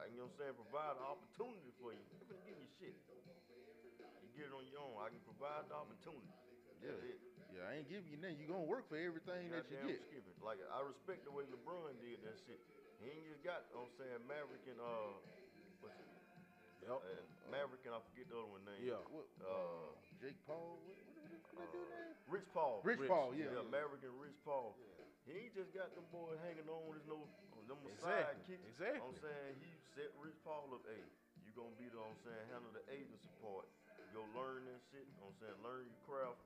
[0.00, 0.54] I, you know what I'm saying?
[0.56, 2.00] Provide an opportunity for you.
[2.00, 2.96] I ain't finna give you shit.
[4.24, 4.96] You get it on your own.
[5.04, 6.32] I can provide the opportunity.
[6.80, 6.96] Yeah.
[7.52, 8.40] Yeah, I ain't giving you nothing.
[8.40, 10.00] You gonna work for everything that you get.
[10.08, 10.40] skipping.
[10.40, 12.56] Like I respect the way LeBron did that shit.
[13.04, 13.68] He ain't just got.
[13.76, 15.20] I'm saying Maverick and uh?
[16.82, 16.98] Yep.
[17.06, 18.82] And Maverick and I forget the other one name.
[18.82, 19.02] Yeah.
[19.12, 20.78] What, Uh, Jake Paul?
[20.82, 22.14] What, what, what, what dude name?
[22.26, 22.80] Rich Paul.
[22.82, 23.62] Rich, Rich, Paul, Yeah, yeah.
[23.62, 23.70] yeah.
[23.70, 24.74] Maverick and Rich Paul.
[25.22, 27.22] He ain't just got them boys hanging on with his no
[27.54, 28.66] on them Exactly, sidekicks.
[28.74, 29.06] exactly.
[29.06, 30.98] I'm saying he set Rich Paul up, hey,
[31.46, 33.70] you gonna be the I'm saying handle the agency part.
[34.10, 35.06] Go learn that shit.
[35.22, 36.42] I'm saying learn your craft.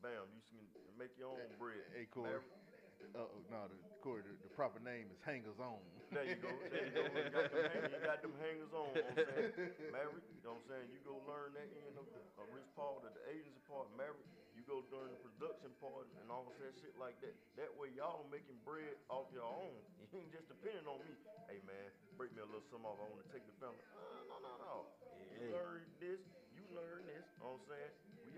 [0.00, 0.64] Bam, you can
[0.96, 1.84] make your own bread.
[1.92, 2.32] Hey, Corey.
[2.32, 2.63] Maverick- Uh,
[3.12, 5.80] oh, no, the, Corey, the, the proper name is Hangers On.
[6.12, 6.52] There you go.
[6.70, 7.02] There you go.
[7.08, 8.90] You got them, hang, you got them hangers on.
[8.92, 9.92] You know what I'm saying?
[9.92, 10.86] Maverick, you know what I'm saying?
[10.92, 13.88] You go learn that end of uh, Rich Paul, the, the agency part.
[13.96, 17.34] Maverick, you go learn the production part and all that shit like that.
[17.58, 19.74] That way, y'all making bread off your own.
[20.14, 21.10] You ain't just depending on me.
[21.50, 23.02] Hey, man, break me a little something off.
[23.02, 23.82] I want to take the family.
[23.98, 24.13] Uh,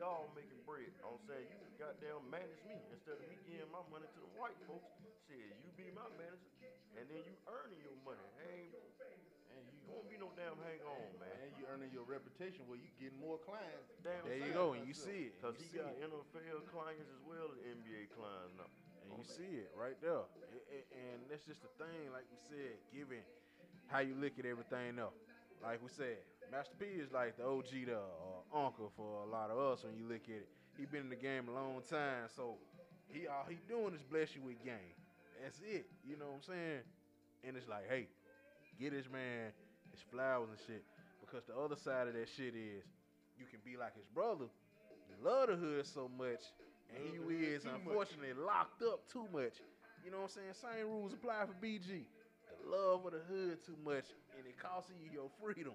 [0.06, 0.86] We all making bread.
[0.86, 1.50] You I'm saying?
[1.50, 4.86] You goddamn manage me instead of me giving my money to the white folks.
[5.26, 6.46] Shit, you be my manager,
[6.94, 8.22] and then you earning your money.
[8.46, 8.70] Ain't
[9.50, 11.26] And you, you won't be no damn hang on, man.
[11.42, 13.90] and you earning your reputation where you getting more clients.
[14.06, 15.42] Damn there you go, and you see it.
[15.42, 16.06] Cause You he got it.
[16.06, 18.70] NFL clients as well as NBA clients now.
[19.02, 20.22] And you see it right there.
[20.22, 23.26] A- a- And that's just the thing, like we said, giving
[23.90, 25.18] how you look at everything else.
[25.62, 26.18] Like we said,
[26.50, 29.96] Master P is like the OG the or uncle for a lot of us when
[29.96, 30.48] you look at it.
[30.78, 32.56] He been in the game a long time, so
[33.08, 34.94] he all he doing is bless you with game.
[35.42, 35.86] That's it.
[36.04, 36.80] You know what I'm saying?
[37.44, 38.08] And it's like, hey,
[38.78, 39.52] get this man
[39.96, 40.84] his flowers and shit.
[41.20, 42.84] Because the other side of that shit is
[43.40, 44.46] you can be like his brother.
[45.08, 46.44] You love the hood so much,
[46.92, 47.80] and you is too much.
[47.80, 49.56] unfortunately locked up too much.
[50.04, 50.76] You know what I'm saying?
[50.76, 52.04] Same rules apply for BG.
[52.46, 55.74] The love of the hood too much, and it costing you your freedom.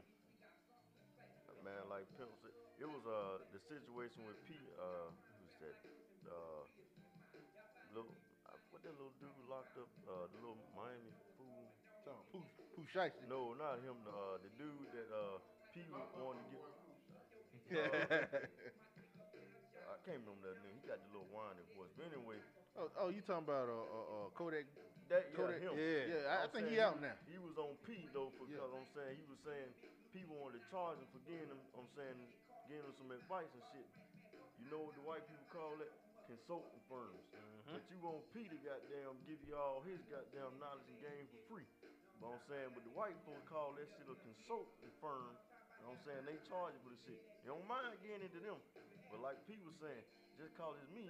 [1.62, 2.50] Man, like Pimp said,
[2.82, 4.58] it was uh the situation with P.
[4.82, 5.78] Uh, who's that?
[6.26, 6.66] Uh,
[7.94, 8.10] little
[8.50, 9.86] uh, what that little dude locked up?
[10.10, 11.70] Uh, the little Miami fool.
[12.02, 13.30] Talking Pooh, Pooh Shiesty.
[13.30, 13.94] No, not him.
[14.02, 15.38] The, uh, the dude that uh
[15.70, 15.86] P
[16.18, 16.66] wanted to get.
[19.86, 20.82] I can't remember that name.
[20.82, 21.94] He got the little whining voice.
[21.94, 22.42] But anyway,
[22.80, 24.64] Oh, oh, you talking about uh, uh, uh, Kodak?
[25.12, 25.60] that yeah, Kodak?
[25.60, 25.74] him.
[25.76, 26.04] Yeah.
[26.08, 27.16] Yeah, I, I think he out now.
[27.28, 28.64] He was on P though because Yeah.
[28.64, 29.70] I'm saying he was saying
[30.16, 31.60] people wanted to charge him for giving him.
[31.76, 32.16] I'm saying
[32.72, 33.88] giving him some advice and shit.
[34.64, 35.92] You know what the white people call it?
[36.32, 37.20] Consulting firms.
[37.36, 37.76] Mhm.
[37.76, 41.60] But you want P to goddamn give you all his goddamn knowledge and game for
[41.60, 41.68] free.
[42.24, 45.36] But I'm saying, but the white folks call that shit a consulting firm.
[45.36, 46.24] You know what I'm saying?
[46.24, 47.20] They charge you for the shit.
[47.44, 48.56] You don't mind getting into them.
[49.12, 50.06] But like P was saying,
[50.40, 51.10] just cause it's me,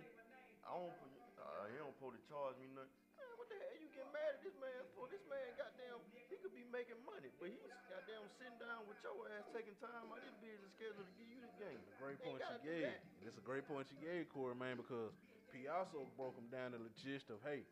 [0.65, 2.93] I don't put, uh, he don't supposed to charge me nothing.
[3.17, 5.09] Man, what the hell you get mad at this man for?
[5.09, 9.27] This man goddamn, he could be making money, but he's goddamn sitting down with your
[9.37, 11.81] ass taking time out his business schedule to give you the game.
[12.01, 12.93] Great point you gave.
[12.93, 15.13] And it's a great point you gave, Corey, man, because
[15.53, 17.65] P also broke him down to the gist of, hey,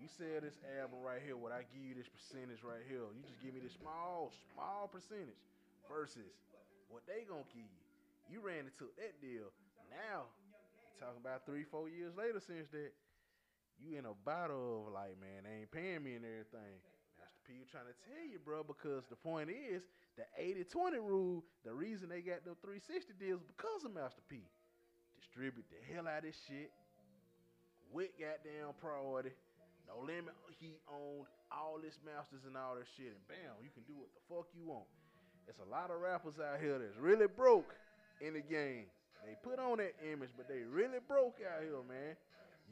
[0.00, 3.04] you sell this album right here, what I give you this percentage right here.
[3.12, 5.36] You just give me this small, small percentage
[5.84, 6.32] versus
[6.88, 7.84] what they gonna give you.
[8.32, 9.52] You ran and took that deal.
[9.92, 10.30] Now,
[11.00, 12.92] talking about three, four years later since that,
[13.80, 16.76] you in a battle of like, man, they ain't paying me and everything.
[17.16, 19.88] Master P, you trying to tell you, bro, because the point is
[20.20, 24.44] the 80-20 rule, the reason they got the 360 deals because of Master P.
[25.16, 26.68] Distribute the hell out of this shit
[27.88, 29.32] with goddamn priority.
[29.88, 33.82] No limit, he owned all this masters and all that shit, and bam, you can
[33.88, 34.86] do what the fuck you want.
[35.48, 37.74] There's a lot of rappers out here that's really broke
[38.20, 38.86] in the game.
[39.24, 42.16] They put on that image, but they really broke out here, man.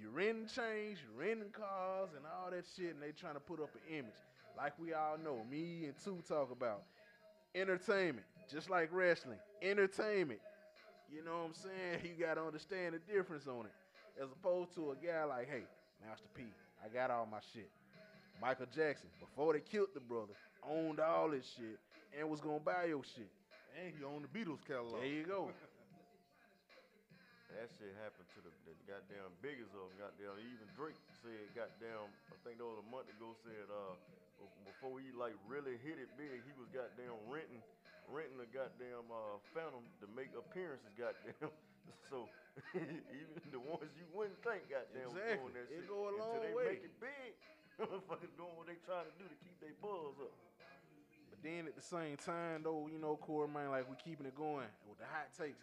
[0.00, 3.61] You renting chains, you renting cars, and all that shit, and they trying to put
[3.61, 4.20] up an image.
[4.56, 6.82] Like we all know, me and Two talk about
[7.54, 9.38] entertainment, just like wrestling.
[9.62, 10.40] Entertainment.
[11.12, 12.00] You know what I'm saying?
[12.18, 14.22] You gotta understand the difference on it.
[14.22, 15.62] As opposed to a guy like, hey,
[16.06, 16.42] Master P,
[16.84, 17.70] I got all my shit.
[18.40, 20.34] Michael Jackson, before they killed the brother,
[20.68, 21.78] owned all this shit
[22.18, 23.30] and was gonna buy your shit.
[23.78, 25.00] And he owned the Beatles catalog.
[25.00, 25.50] There you go.
[27.54, 29.96] That shit happened to the, the goddamn biggest of them.
[29.98, 33.32] Goddamn, even Drake said, goddamn, I think that was a month ago.
[33.40, 33.96] Said, uh,
[34.68, 37.64] before he like really hit it big, he was goddamn renting,
[38.06, 40.92] renting a goddamn uh, Phantom to make appearances.
[40.94, 41.50] Goddamn,
[42.12, 42.28] so
[42.76, 45.40] even the ones you wouldn't think, goddamn, was Exactly.
[45.40, 46.66] doing that It shit go a until they way.
[46.78, 47.30] make it big.
[47.80, 50.34] Motherfuckers doing what they trying to do to keep their buzz up.
[51.32, 54.34] But then at the same time, though, you know, Core man, like we keeping it
[54.37, 55.62] going with the hot takes.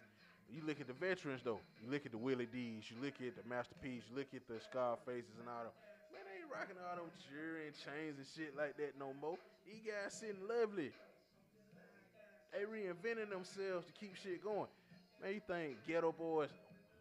[0.52, 1.60] You look at the veterans, though.
[1.82, 2.84] You look at the Willie D's.
[2.90, 4.02] You look at the Master P's.
[4.10, 5.74] You look at the Scarfaces and all them.
[6.14, 9.38] Man, they ain't rocking all them jewelry and chains and shit like that no more.
[9.66, 10.92] These guys sitting lovely.
[12.54, 14.70] They reinventing themselves to keep shit going.
[15.22, 16.50] Man, you think Geto Boys,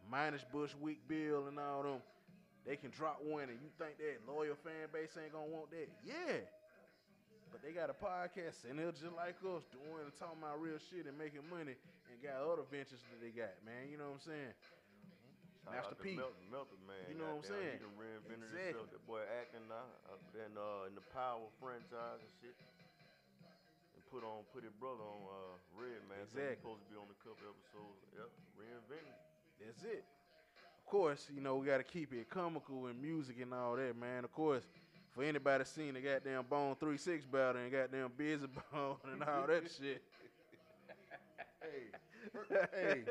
[0.09, 2.01] minus Bush, Weak Bill, and all them,
[2.65, 5.87] they can drop one and you think that loyal fan base ain't gonna want that?
[6.03, 6.41] Yeah.
[7.55, 10.75] But they got a podcast and they're just like us, doing and talking about real
[10.91, 11.79] shit and making money,
[12.11, 13.87] and got other ventures that they got, man.
[13.87, 14.51] You know what I'm saying?
[15.63, 16.19] Shout Master P.
[16.19, 17.07] Melton, Melton, man.
[17.07, 17.79] You know what I'm saying?
[17.79, 18.75] He reinvented Exactly.
[18.75, 18.91] himself.
[18.91, 19.87] That boy acting now.
[20.03, 22.59] Uh, then uh, in the Power franchise and shit.
[22.59, 26.27] And put on, put his brother on uh, Redman.
[26.27, 26.51] Exactly.
[26.51, 28.03] He's supposed to be on the cover episodes.
[28.19, 29.15] Yep, reinventing.
[29.63, 30.03] That's it.
[30.59, 33.95] Of course, you know, we got to keep it comical and music and all that,
[33.95, 34.27] man.
[34.27, 34.67] Of course,
[35.15, 39.47] for anybody seen the goddamn Bone 3 6 battle and goddamn Bizzy Bone and all
[39.47, 40.01] that shit.
[41.61, 41.89] hey,
[42.73, 43.03] hey,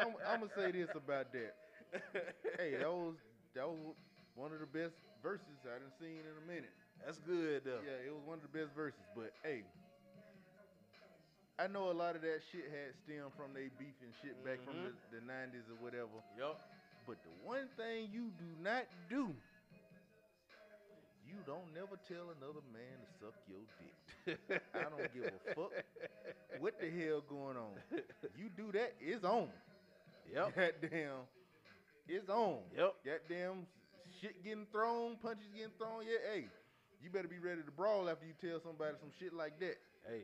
[0.00, 1.54] I'm, I'm gonna say this about that.
[2.58, 3.14] Hey, that was
[3.54, 3.78] that was
[4.34, 6.72] one of the best verses I done seen in a minute.
[7.04, 7.82] That's good, though.
[7.84, 9.00] Yeah, it was one of the best verses.
[9.14, 9.62] But hey,
[11.58, 14.62] I know a lot of that shit had stemmed from they beef and shit back
[14.64, 14.94] from Mhm.
[15.12, 16.16] the, the 90s or whatever.
[16.38, 16.58] Yup.
[17.06, 19.34] But the one thing you do not do,
[21.32, 24.38] you don't never tell another man to suck your dick.
[24.74, 25.72] I don't give a fuck
[26.60, 27.74] what the hell going on.
[28.38, 29.48] You do that, it's on.
[30.32, 30.56] Yep.
[30.56, 31.26] Goddamn,
[32.08, 32.58] it's on.
[32.76, 32.94] Yep.
[33.04, 33.66] Goddamn,
[34.20, 36.04] shit getting thrown, punches getting thrown.
[36.04, 36.44] Yeah, hey,
[37.02, 39.78] you better be ready to brawl after you tell somebody some shit like that.
[40.06, 40.22] Hey,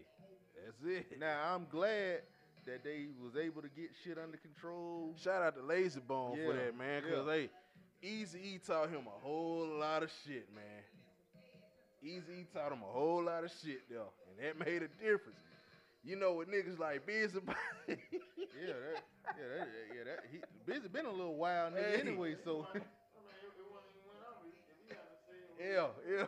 [0.64, 1.18] that's it.
[1.18, 2.20] Now I'm glad
[2.66, 5.14] that they was able to get shit under control.
[5.22, 7.02] Shout out to Layzie Bone for that, man.
[7.02, 7.32] Cause yeah.
[7.32, 7.50] hey,
[8.00, 10.64] Easy E taught him a whole lot of shit, man.
[12.04, 15.38] Eazy taught him a whole lot of shit, though, and that made a difference.
[16.04, 17.40] you know what niggas like Bizzy.
[18.58, 18.98] Yeah, that,
[19.38, 20.20] yeah, that, yeah, that.
[20.34, 22.00] He busy been a little wild nigga Hey.
[22.02, 22.90] anyway, so I mean, it,
[23.54, 24.42] it wasn't even went out.
[24.42, 24.50] If
[24.82, 26.26] he hadn't said what- yeah, yeah,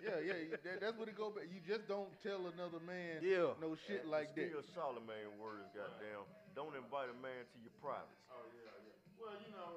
[0.00, 0.56] yeah, yeah, yeah.
[0.64, 1.52] That, that's what it go back.
[1.52, 3.52] You just don't tell another man Yeah.
[3.60, 4.48] no shit And like that.
[4.48, 6.24] Still Charlemagne words, goddamn.
[6.56, 8.16] Don't invite a man to your privates.
[8.32, 8.96] Oh yeah, yeah.
[9.20, 9.76] Well, you know,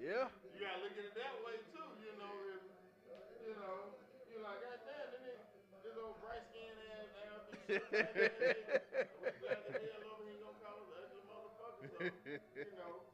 [0.00, 0.26] yeah.
[0.50, 2.34] you gotta look at it that way too, you know.
[3.06, 3.94] If you know,
[4.26, 5.38] you're like, God damn, this,
[5.86, 7.86] this old bright skinned ass ass and shit.
[7.86, 11.94] that, we glad to hell over here gonna call us ugly motherfuckers.
[11.94, 13.06] So, you know,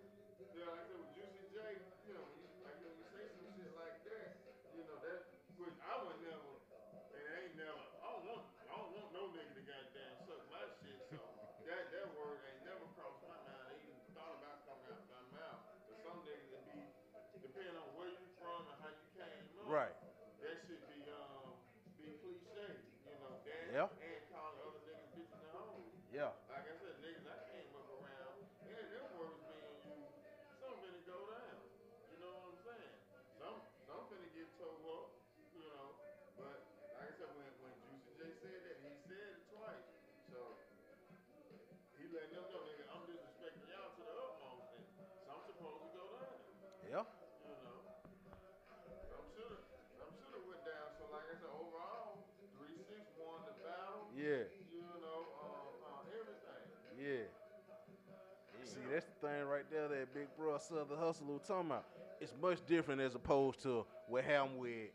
[59.26, 61.84] thing right there that Big Bro Southern Hustle was talking about.
[62.20, 64.88] It's much different as opposed to what happened with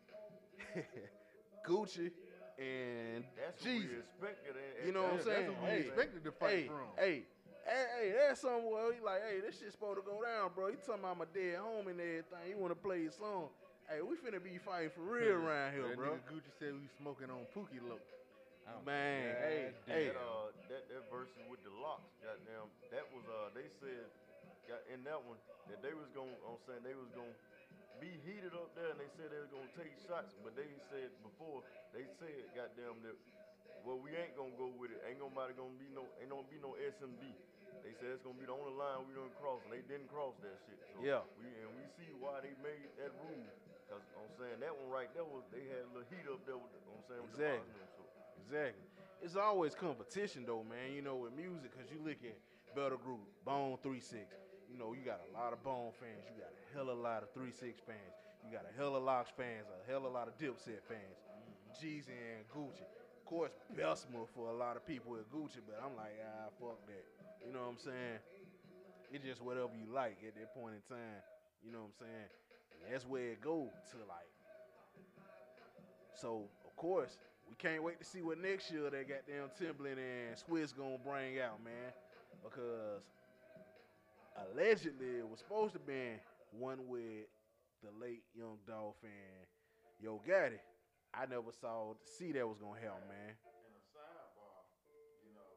[1.68, 2.12] Gucci
[2.58, 4.06] and That's what we Jesus.
[4.08, 4.56] expected.
[4.56, 5.46] and- You know what I'm saying?
[5.48, 6.88] That's what we Hey, expected to fight Hey, from.
[6.98, 7.24] hey,
[7.66, 10.70] hey, hey, that's something where he like, hey, this shit's supposed to go down, bro.
[10.70, 12.44] He talking about my dead home and everything.
[12.48, 13.50] He want to play his song.
[13.90, 16.16] Hey, we finna be fighting for real around here, that bro.
[16.16, 18.00] nigga Gucci said we smoking on Pookie Loc.
[18.86, 20.06] Man, hey, God hey.
[20.08, 24.21] That, uh, that that versus with the LOX, goddamn, that was uh, they said, got
[24.92, 27.36] in that one that they was gonna, I'm saying they was gonna
[28.00, 31.14] be heated up there, and they said they was gonna take shots, but they said
[31.22, 31.62] before
[31.94, 33.16] they said, goddamn, that
[33.86, 36.58] well we ain't gonna go with it, ain't nobody gonna be no, ain't gonna be
[36.62, 37.22] no SMD.
[37.86, 40.38] They said it's gonna be the only line we don't cross, and they didn't cross
[40.46, 40.78] that shit.
[40.94, 41.26] So Yeah.
[41.42, 43.46] We and we see why they made that rule,
[43.90, 46.58] cause I'm saying that one right there was they had a little heat up there
[46.58, 47.74] with, the, I'm saying with Exactly.
[47.98, 48.04] so.
[48.46, 48.86] Exactly.
[49.22, 50.94] It's always competition though, man.
[50.94, 52.38] You know, with music, cause you look at
[52.74, 54.30] Better Group, Bone Three Six.
[54.72, 56.24] You know, you got a lot of Bone fans.
[56.32, 58.16] You got a hell of a lot of Three Six fans.
[58.48, 59.68] You got a hell of LOX fans.
[59.68, 61.20] A hell of a lot of Dipset fans.
[61.76, 62.88] Jeezy and Gucci.
[63.20, 66.80] Of course, Bessemer for a lot of people is Gucci, but I'm like, ah, fuck
[66.88, 67.06] that.
[67.46, 68.20] You know what I'm saying?
[69.12, 71.20] It's just whatever you like at that point in time.
[71.64, 72.30] You know what I'm saying?
[72.72, 74.32] And that's where it goes to like.
[76.16, 77.18] So of course
[77.50, 81.40] we can't wait to see what next year that goddamn Timbaland and Swizz gonna bring
[81.40, 81.92] out, man.
[82.44, 83.04] Because
[84.38, 86.20] allegedly it was supposed to be
[86.52, 87.28] one with
[87.84, 89.46] the late Young Dolph and
[90.00, 90.60] Yo Gotti.
[91.14, 93.36] I never saw see that was gonna happen, man.
[93.36, 94.64] And a sidebar,
[95.28, 95.52] you know,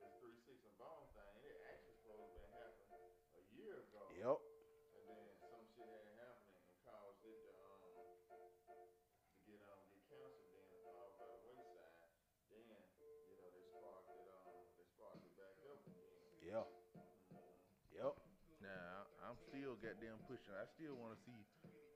[0.00, 4.00] this three six and bone thing, it actually supposed to been happening a year ago.
[4.16, 4.38] Yep.
[4.40, 10.00] And then some shit had happened and caused it to um to get um get
[10.08, 12.08] canceled then fall by the wayside.
[12.48, 16.08] Then, you know, they sparked it um they sparked it back up again.
[16.40, 16.79] Yep.
[19.60, 20.56] Still goddamn pushing.
[20.56, 21.36] I still want to see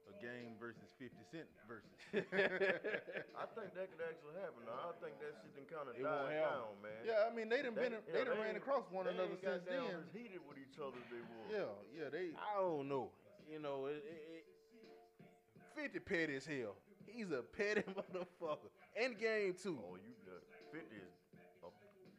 [0.05, 1.89] a game versus 50 Cent versus.
[2.13, 4.69] I think that could actually happen.
[4.69, 6.61] Now, I think that shit done kind of It won't died happen.
[6.61, 7.01] down, man.
[7.09, 9.17] yeah, I mean they done They- been yeah, they done they ran across one they
[9.17, 10.05] another since down then.
[10.05, 11.49] as heated with each other they were.
[11.49, 12.37] Yeah, yeah, they.
[12.37, 13.09] I don't know.
[13.49, 16.77] You know, it, it, it, 50 petty as hell.
[17.09, 18.69] He's a petty motherfucker.
[18.97, 19.81] And game too.
[19.81, 20.41] Oh, you uh,
[20.73, 21.13] 50 is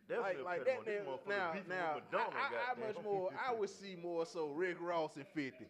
[0.09, 0.85] a, like like that.
[0.85, 1.53] Nigga, now
[2.11, 5.65] now I, I, I much more I would see more so Rick Ross and 50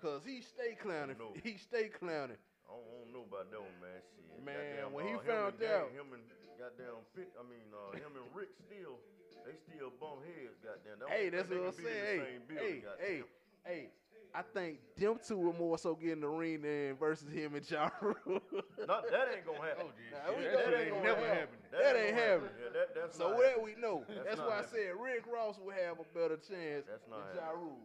[0.00, 1.30] cause he stay clowning No.
[1.42, 2.36] he stay clowning
[2.66, 4.00] I don't, I don't know about that one, man.
[4.16, 4.42] Shit.
[4.42, 6.24] Man, Goddamn, when he uh, him found and out- him and
[6.58, 7.30] goddamn fit.
[7.38, 8.96] I mean, uh, him and Rick still,
[9.46, 10.56] they still bump heads.
[10.64, 10.98] Goddamn.
[11.04, 13.18] That hey that's what I'm they can be in saying hey hey hey
[13.62, 13.82] hey
[14.34, 17.90] I think them two were more so getting the ring than versus him and Ja
[18.00, 18.16] Rule.
[18.88, 19.92] Not that ain't gonna happen.
[19.92, 20.16] Oh, yeah.
[20.16, 21.62] Nah, that shit that ain't ain't never gonna happening.
[21.68, 22.56] That ain't gonna happening.
[22.56, 24.08] Yeah, that, that's so that we know.
[24.08, 27.28] That's That's, not why I said Rick Ross will have a better chance That's not
[27.28, 27.76] than Ja happening.
[27.76, 27.84] Rule.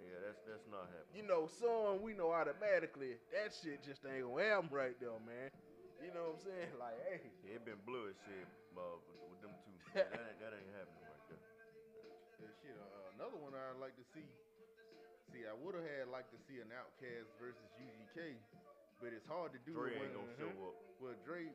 [0.00, 1.12] Yeah, that's that's not happening.
[1.12, 5.52] You know, son, we know automatically that shit just ain't gonna happen right there, man.
[6.00, 6.72] You know what I'm saying?
[6.80, 9.76] Like, hey, Yeah, it been bloodshed uh, with, with them two.
[9.92, 11.42] that, ain't, that ain't happening right there.
[12.40, 12.72] Yeah, shit.
[12.80, 14.24] Uh, another one I'd like to see.
[15.32, 18.40] See, I would have had liked to see an OutKast versus UGK,
[19.00, 19.76] but it's hard to do.
[19.76, 20.40] Dre ain't gonna uh-huh.
[20.40, 20.76] show up.
[20.98, 21.52] Well, Dre,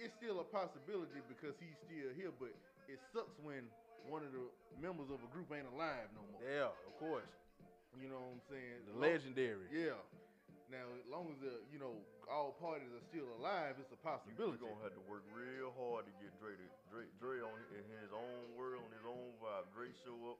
[0.00, 2.50] it's still a possibility because he's still here, but
[2.88, 3.68] it sucks when
[4.08, 4.48] one of the
[4.80, 6.40] members of a group ain't alive no more.
[6.40, 7.28] yeah, of course,
[8.00, 8.80] You know what I'm saying?
[8.88, 9.68] the legendary.
[9.68, 10.00] Oh, yeah.
[10.72, 11.98] Now, as long as the you know
[12.30, 14.62] all parties are still alive, it's a possibility.
[14.62, 17.82] You're gonna have to work real hard to get Dre to Dre, Dre on in
[17.98, 19.66] his own world, on his own vibe.
[19.74, 20.38] Dre show up.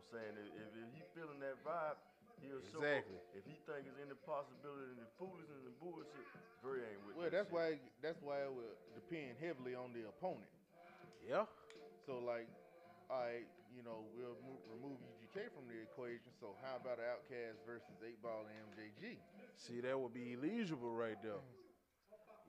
[0.00, 2.00] I'm saying if, if, if he feeling that vibe,
[2.40, 3.20] he'll show Exactly.
[3.20, 3.36] up.
[3.36, 6.26] If he think there's any possibility in the foolishness and the bullshit,
[6.64, 7.56] Dre ain't with well, that that's shit.
[7.56, 7.66] why
[8.00, 10.48] that's why it will depend heavily on the opponent.
[11.20, 11.44] Yeah,
[12.08, 12.48] So like,
[13.12, 13.44] all right,
[13.76, 16.32] you know, we'll mo- remove UGK from the equation.
[16.40, 19.20] So how about OutKast versus Eight Ball and MJG?
[19.60, 21.44] see, that would be eligible right there.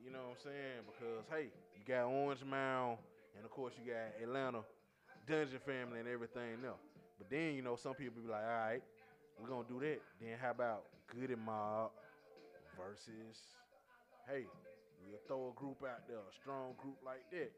[0.02, 0.80] You know what I'm saying?
[0.88, 2.98] Because hey, you got Orange Mound,
[3.36, 4.64] and of course you got Atlanta,
[5.28, 6.80] Dungeon Family, and everything else.
[7.22, 8.82] But then you know some people be like, all right,
[9.38, 10.02] we're gonna do that.
[10.18, 11.94] Then how about Goodie Mob
[12.74, 13.38] versus?
[14.26, 14.50] Hey,
[15.06, 17.54] we'll throw a group out there, a strong group like that.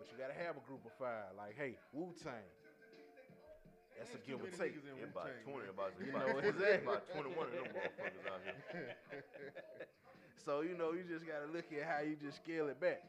[0.00, 1.36] But you gotta have a group of five.
[1.36, 2.40] Like, hey, Wu Tang.
[4.00, 4.80] That's a There's give too or take.
[4.80, 6.88] in Yeah, about 20, about, You know, 20, exactly.
[6.88, 8.40] about 21 of them motherfuckers out
[8.72, 8.96] here.
[10.40, 13.04] So you know, you just gotta look at how you just scale it back.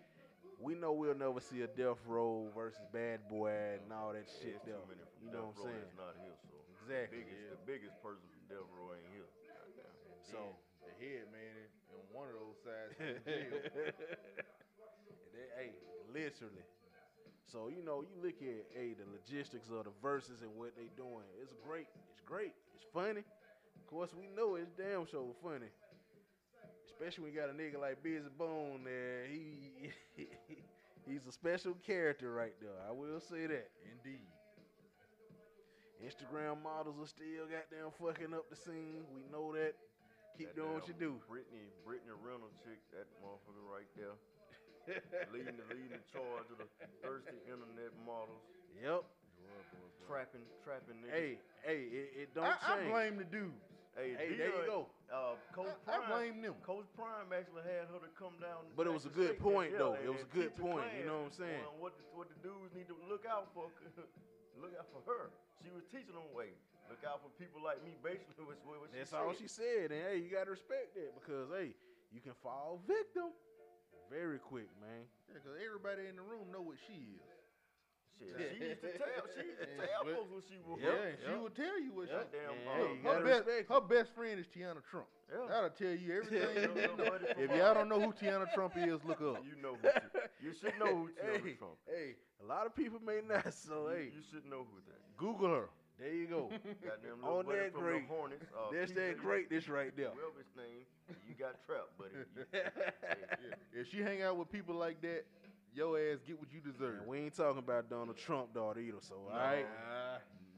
[0.63, 3.51] We know we'll never see a Death Row versus Bad Boy
[3.83, 5.83] and all that shit it's too many from You know Death what I'm saying?
[5.83, 7.19] that's not here, so Exactly.
[7.19, 7.51] the biggest, yeah.
[7.51, 9.27] the biggest person from Death Row ain't here.
[9.43, 9.95] Goddamn.
[10.23, 10.39] So
[10.87, 13.59] the head man on one of those sides in jail.
[15.35, 15.69] They- hey,
[16.15, 16.63] literally.
[17.51, 20.87] So you know, you look at hey the logistics of the verses and what they
[20.95, 21.27] doing.
[21.43, 21.87] It's great.
[22.11, 22.53] It's great.
[22.75, 23.21] It's funny.
[23.21, 25.67] Of course, we know it's damn show funny.
[27.03, 29.27] Especially when you got a nigga like Bizzy Bone there.
[29.27, 29.91] He
[31.03, 32.79] he's a special character right there.
[32.87, 33.67] I will say that.
[33.83, 34.23] Indeed.
[35.99, 39.03] Instagram models are still goddamn fucking up the scene.
[39.11, 39.75] We know that.
[40.39, 41.19] Keep That doing what you do.
[41.27, 44.15] Brittany, Brittany Renner chick, that motherfucker right there,
[45.35, 46.67] leading the leading the charge of the
[47.03, 48.47] thirsty internet models,
[48.79, 49.03] Yep.
[50.07, 51.11] trapping, trapping niggas.
[51.11, 51.37] Hey,
[51.67, 53.72] hey, it, it don't I, I blame the dudes.
[53.95, 54.87] Hey, Hey, there you go.
[55.13, 56.55] Uh, Coach I, I Prime, blame them.
[56.65, 58.65] Coach Prime actually had her to come down.
[58.73, 59.97] But it was a good point, point, and- though.
[60.01, 61.63] It was a good point, you know what I'm saying?
[61.69, 63.69] on What the, what the dudes need to look out for.
[64.63, 65.29] look out for her.
[65.61, 66.51] She was teaching them way.
[66.91, 67.95] Look out for people like me.
[68.03, 69.41] Basically, was what, what That's she all said.
[69.41, 69.85] she said.
[69.93, 71.73] And hey, you gotta respect that because hey,
[72.11, 73.31] you can fall victim
[74.11, 75.07] very quick, man.
[75.25, 77.32] Yeah, because everybody in the room know what she is.
[78.31, 79.23] Shit, she used to tell.
[79.35, 80.77] She used to tell folks what she was.
[80.81, 81.39] Yeah, Yep, she yep.
[81.41, 82.15] will tell you what she.
[82.15, 85.07] Goddamn, Yeah, hey, you her, best, her best friend is Tiana Trump.
[85.31, 85.45] Yeah.
[85.49, 87.17] That'll tell you everything you know.
[87.37, 89.41] If y'all don't know who Tiana Trump is, look up.
[89.43, 89.87] You know who.
[89.89, 91.77] Ti- you should know who Tiana hey, Trump.
[91.87, 93.53] hey, a lot of people may not.
[93.53, 95.01] So You- hey, you should know who that.
[95.17, 95.69] Google her.
[95.99, 96.49] there you go.
[96.83, 98.07] Goddamn On little buddy that from great.
[98.07, 98.45] the Hornets.
[98.53, 100.09] Uh, That's PJ, that greatness right there.
[100.09, 100.85] Whoever his name,
[101.27, 102.11] you got trapped, buddy.
[102.13, 103.79] You- Yeah.
[103.81, 105.25] If she hang out with people like that,
[105.75, 106.99] your ass get what you deserve.
[106.99, 108.97] And we ain't talking about Donald Trump daughter either.
[109.01, 109.65] So all right,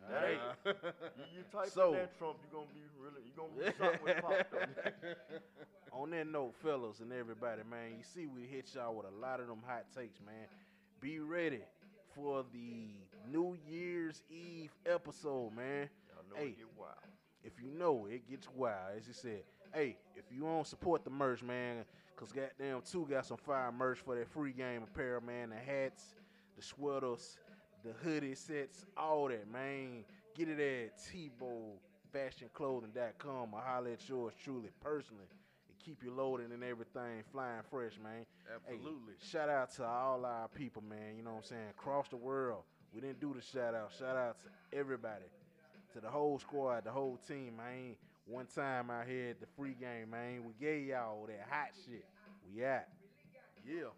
[0.09, 0.39] That ain't-
[1.17, 4.03] you, you type So- in that Trump, you gonna be really, you gonna be shocked
[4.03, 5.41] with up.
[5.93, 9.39] On that note, fellas and everybody, man, you see we hit y'all with a lot
[9.39, 10.45] of them hot takes, man.
[10.99, 11.61] Be ready
[12.13, 12.87] for the
[13.31, 15.89] New Year's Eve episode, man.
[16.09, 16.49] Y'all know Hey.
[16.49, 16.93] it get wild.
[17.43, 19.43] If you know it gets wild, as you said.
[19.73, 21.85] Hey, if you don't support the merch, man,
[22.15, 25.49] cause goddamn two got some fire merch for that free game apparel, man.
[25.49, 26.15] The hats,
[26.55, 27.37] the sweaters,
[27.83, 30.03] the hoodie sets, all that, man.
[30.35, 30.97] Get it at
[32.13, 35.27] tbowfashionclothing.com or holler at yours truly personally.
[35.69, 38.25] And keep you loaded and everything flying fresh, man.
[38.67, 39.13] Hey, Absolutely.
[39.31, 41.15] shout out to all our people, man.
[41.17, 41.69] You know what I'm saying?
[41.71, 42.63] Across the world.
[42.93, 43.91] We didn't do the shout out.
[43.97, 45.25] Shout out to everybody.
[45.93, 47.95] To the whole squad, the whole team, man.
[48.27, 50.45] One time out here at the free game, man.
[50.45, 52.05] We gave y'all that hot shit.
[52.51, 52.85] We out.
[53.67, 53.91] Yeah.